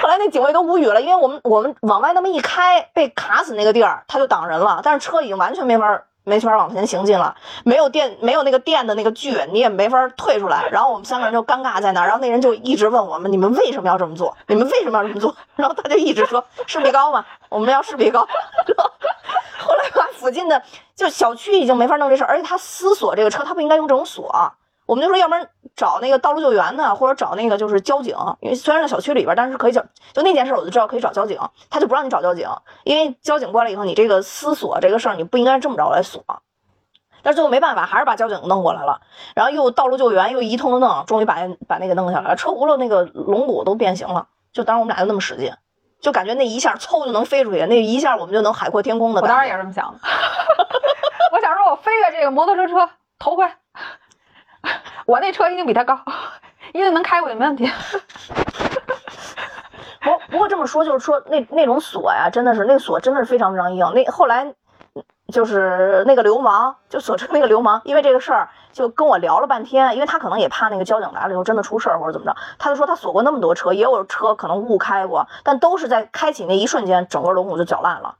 [0.00, 6.02] 后来那警卫都无语了，因为我们我们往外那么一开，被卡死那个地儿他就挡人了，但是车已经完全没法。
[6.28, 10.68] 没法往前行进了，没有电，没有那个电的那个锯，你也没法退出来。
[10.70, 14.36] 然后我们三个人就尴尬在那儿，然后那人就一直问我们：“你们为什么要这么做？
[14.46, 18.20] 你们为什么要这么做？”然后他就一直说：“势比高嘛，我们要势比高。”
[19.58, 20.62] 后来把附近的
[20.94, 24.52] 就小区已经没法弄这事，而且他私锁这个车，他不应该用这种锁。
[24.88, 29.82] 我们就说，要不然找那个道路救援的，或者找那个就是交警，因为虽然在小区里边，但是可以找。
[30.14, 32.48] 就那件事，我就知道可以找交警，他就不让你找交警，
[32.84, 36.24] 因为交警过来以后，你这个私锁这个事儿，你不应该这么着来锁。
[37.22, 39.02] 但是最后没办法，还是把交警弄过来了，
[39.34, 41.36] 然后又道路救援，又一通的弄，终于把
[41.66, 42.36] 把那个弄下来了。
[42.36, 45.52] 车轱辘那个龙骨都变形了，就当时我们俩就那么使劲，
[46.00, 49.20] 就感觉那一下嗖就能飞出去，那一下我们就能海阔天空的。
[49.20, 49.98] 我当时也是这么想的，
[51.36, 53.46] 我想说我飞越这个摩托车车头盔。
[55.06, 55.98] 我那车一定比他高，
[56.72, 57.70] 一定能开过去，没问题。
[60.00, 63.92] 不不过这么说，就是说那那种锁呀，真的是那个锁真的是非常非常硬。
[63.94, 64.54] 那后来
[65.32, 78.14] 就是那个流氓，就锁车那个流氓，因为这个事儿就跟我聊了半天，因为他可能也怕那个交警来了以后真的出事儿或者怎么着，他就说他锁过那么多车，也有车可能误开过，但都是在开启那一瞬间，整个龙骨就绞烂了。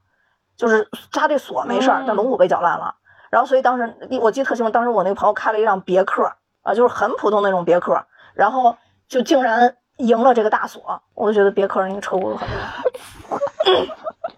[0.57, 2.97] 就是他这锁没事儿，但龙骨被绞烂了。
[3.31, 8.03] 然后，所以当时我记得特清楚，当时我那个朋友开了一辆别克啊，就是很普通那种别克，
[8.35, 8.77] 然后
[9.09, 13.95] 就竟然赢了这个大锁，我就觉得别克那个车轱辘很厉害，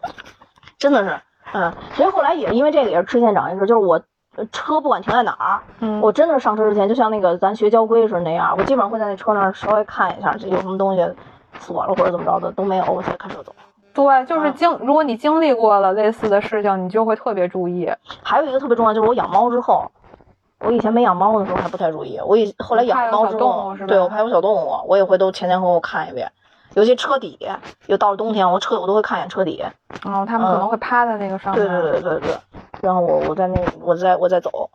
[0.79, 1.21] 真的是，
[1.53, 4.01] 嗯，所以后来也因为这个也是吃见长一智，就是我
[4.53, 11.15] 车不管停在哪儿，嗯，我真的上车之前就像那个咱学交规似的那样，我基本上会在那车那儿稍微看一下，这有什么东西
[11.59, 13.55] 锁了或者怎么着的都没有，我才开车走。
[13.93, 17.91] 对，就是经，如果你经历过了类似的事情，你就会特别注意。
[18.23, 19.91] 还有一个特别重要，就是我养猫之后，
[20.61, 26.31] 我以前没养猫的时候还不太注意，我以后来养猫之后，对我怕有小动物，我也会都前前后后看一遍。
[26.75, 27.37] 尤其车底，
[27.87, 29.61] 又到了冬天，我车我都会看一眼车底。
[30.05, 31.67] 然后，他们可能会趴在那个上面。
[31.67, 32.39] 对对对对对。
[32.81, 34.71] 然后我我在那我在我在走。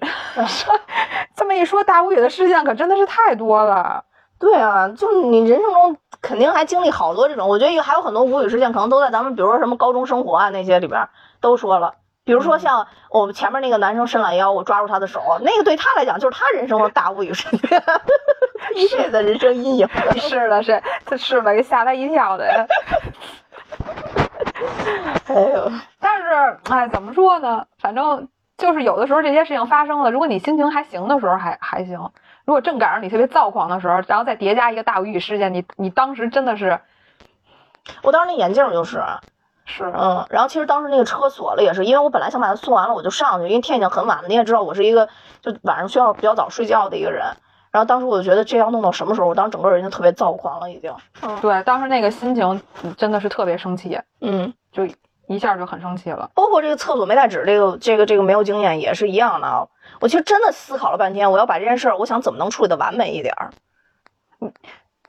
[1.36, 4.02] 这么一说，大无语的事件可真的是太多了。
[4.38, 5.96] 对啊，就是你人生中
[6.28, 11.08] 肯定还经历好多这种，我觉得还有很多无语事件，可能都在咱们比如说什么高中生活啊那些里边
[11.40, 11.94] 都说了。
[12.24, 17.82] 比如说像我们前面那个男生伸懒腰，我抓住他的手，那个对他来讲就是他人生的大无语事件，
[18.74, 19.88] 一辈子人生阴影。
[20.20, 20.82] 是的，是，
[21.16, 21.54] 是吧？
[21.54, 22.66] 给吓他一跳的。
[25.28, 27.64] 哎呦，但是哎，怎么说呢？
[27.78, 31.98] 反正就是有的时候这些事情发生了，如果你心情还行的时候，还还行。
[32.48, 36.80] 如果正赶上你特别躁狂的时候，然后再叠加一个大无语事件，你你当时真的是，
[38.02, 39.02] 我当时那眼镜就是，
[39.66, 39.84] 是。
[39.94, 45.10] 嗯，然后其实当时那个车锁了也是，因为我本来想把它送完了我就上去，因为天已经很晚了，你也知道我是一个
[45.42, 47.22] 就晚上需要比较早睡觉的一个人，
[47.70, 50.90] 然后当时我就觉得这要弄到什么时候，我当时整个人就特别躁狂了已经，
[51.20, 52.62] 嗯，对，当时那个心情
[52.96, 54.88] 真的是特别生气，嗯，就
[55.26, 59.66] 一下就很生气了，包括这个厕所没带纸，这个这个这个没有经验也是一样的啊。
[60.00, 63.50] 我其实真的思考了半天，我要把这件事儿，我想怎么能处理的完美一点儿。
[64.38, 64.52] 你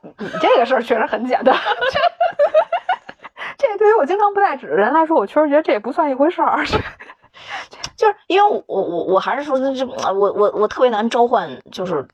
[0.01, 1.55] 你你这个事儿确实很简单，
[3.57, 6.65] 这对于我经常不带纸的人来说，我确实觉得这也不算一回事儿。
[7.95, 12.07] 就是因为我我我还是说，这我我我特别难召唤，就是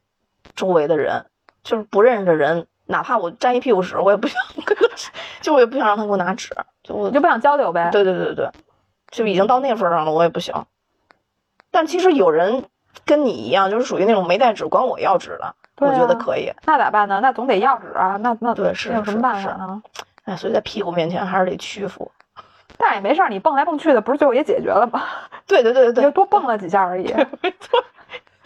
[0.56, 1.26] 周围的人，
[1.64, 4.88] 就是不认识的人，哪怕我沾一屁股屎，我也不想跟他，
[5.42, 6.54] 就我也不想让他给我拿纸，
[6.84, 7.90] 就我就不想交流呗？
[7.92, 8.50] 对对对对对，
[9.12, 10.54] 就已经到那份儿上了，我也不行。
[11.76, 12.64] 但其实有人
[13.06, 16.50] 跟你一样，就是属于那种没带纸管我要纸的，对我觉得啊可以。
[16.66, 17.20] 那咋办呢？
[17.22, 19.84] 那总得要纸啊，那那对是那有什么办法呢？
[20.24, 22.10] 哎，所以在屁股面前还是得屈服。
[22.78, 25.04] 但也没事儿，你蹦来蹦去的，不是最后也解决了吗？
[25.46, 27.14] 对对对对对，多蹦了几下而已。
[27.42, 27.84] 没错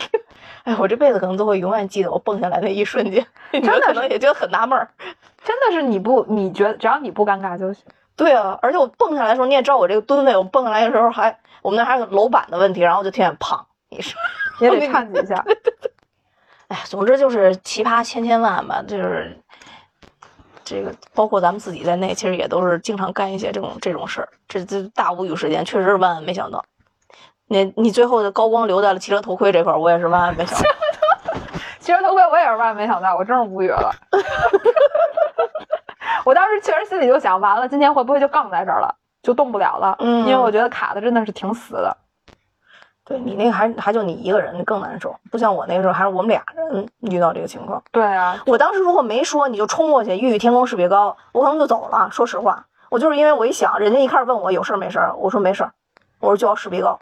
[0.65, 4.89] 哎，我这辈子可能都会永远记得我蹦下来那一瞬间，你们真的 可能也觉得很纳闷儿。
[5.43, 7.85] 真的是你不，你觉得只要你不尴尬就行。
[8.19, 13.57] 对啊，而且我蹦下来的时候，你也知道我这个吨位，我蹦下来的时候还我们那还有楼板的问题，然后就听见砰
[13.87, 14.19] 一声。
[14.59, 15.41] 也得看几下。
[16.67, 19.37] 哎，总之就是奇葩千千万吧，就是
[20.65, 24.27] 这个包括咱们自己在内，其实也都是经常干一些这种这种事儿。
[24.49, 26.65] 这这大无语事件，确实是万万没想到。
[27.47, 30.69] 你你最后的高光留在了汽车头盔这块儿，我也是万万没想到。
[31.79, 33.89] 汽车头盔我也是万万没想到，我真是无语了。
[36.25, 39.95] 我当时确实心里就想，完了，今天会不会就杠在这儿了，就动不了了？
[39.99, 41.95] 嗯因为我觉得卡的真的是挺死的。
[43.05, 47.81] 对你那个还还就你一个人更难受，不像我那个时候还是我们俩人遇到这个情况。
[47.91, 52.07] 对啊，我当时如果没说，你就冲过去，玉宇天空识别高，我可能就走了。
[52.11, 55.71] 说实话，我就是因为我一想，人家一开始问我有事儿没事儿，我说没事儿，
[56.19, 56.99] 我说就要识别高，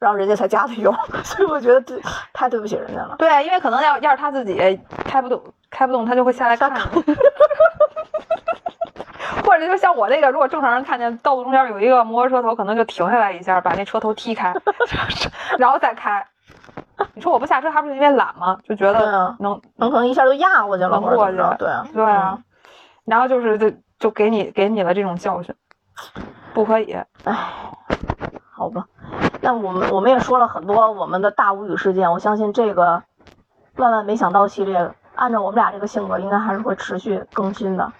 [0.00, 0.92] 然后人家才加的油，
[1.22, 2.02] 所以我觉得对
[2.32, 3.14] 太对不起人家了。
[3.16, 5.40] 对啊，因为可能要要是他自己开不动，
[5.70, 6.78] 开不动，他就会下来看你。
[9.46, 14.52] 或者就像我那个，如果正常人看见道路中间有一个摩托车头，可能就停下来一下，把那车头踢开，
[15.56, 16.26] 然后再开。
[17.14, 18.58] 你说我不下车，还不是因为懒吗？
[18.64, 22.38] 就觉得能能可能一下就压过去了，能过去对啊，对啊，
[23.04, 25.54] 然后就是就就给你给你了这种教训，
[26.52, 26.96] 不可以。
[27.24, 27.36] 唉，
[28.50, 28.84] 好吧，
[29.42, 33.02] 那我们我们也说了很多我们的大无语事件，我相信这个
[33.76, 37.92] 万万没想到系列，按照我们俩这个性格，应该还是会持续更新的。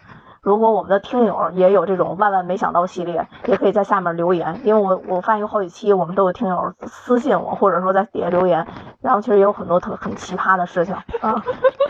[0.47, 8.65] 如果我们的听友也有这种万万没想到系列，也可以在下面留言，因为我我发现有好几期我们都有听友私信我，或者说在底下留言，
[9.01, 11.43] 然后其实也有很多特很奇葩的事情啊，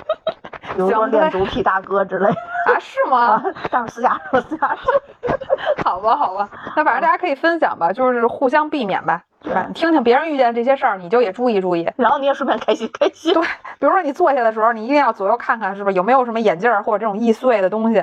[0.74, 4.90] 比如说行呗恋足癖大哥之类啊，是吗啊？，但是私下说私下说。
[5.84, 9.66] 好吧，好吧，那反正大家可以分享吧，就是互相避免吧，对吧？
[9.68, 11.86] 你听听别人遇见这些事儿，你就也注意注意。
[11.96, 13.34] 然后你也顺便开心开心。
[13.34, 13.42] 对，
[13.78, 18.02] 比如说你坐下的时候，你一定要左右看看，是不是有没有什么眼镜儿或者这种易碎的东西。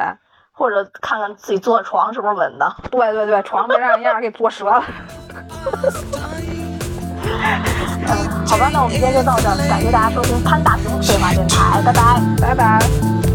[0.54, 2.76] 或者看看自己坐的床是不是稳的。
[2.90, 4.82] 对对对，床别让人家给坐折了。
[8.46, 12.22] 好吧，那我们今天就到这儿，感谢大家收听潘大熊废话电台，拜拜。
[12.40, 13.33] 拜拜。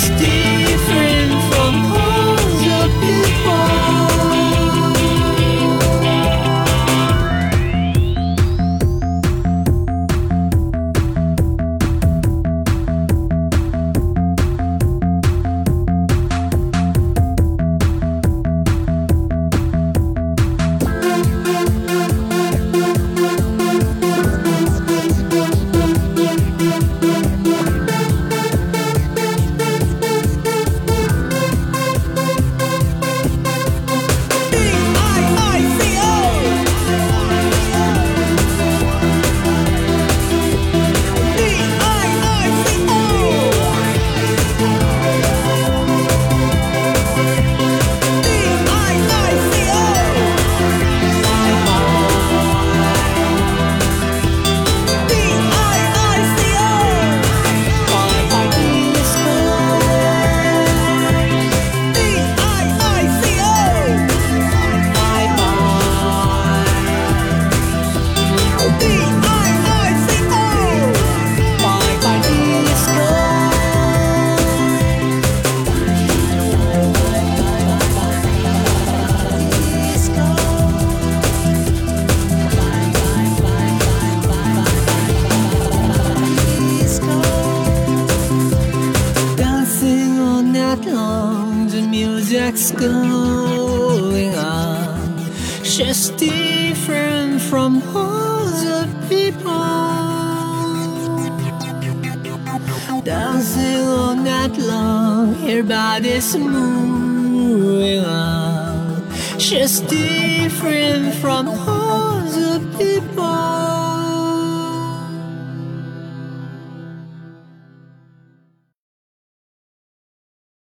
[0.00, 0.39] Christine.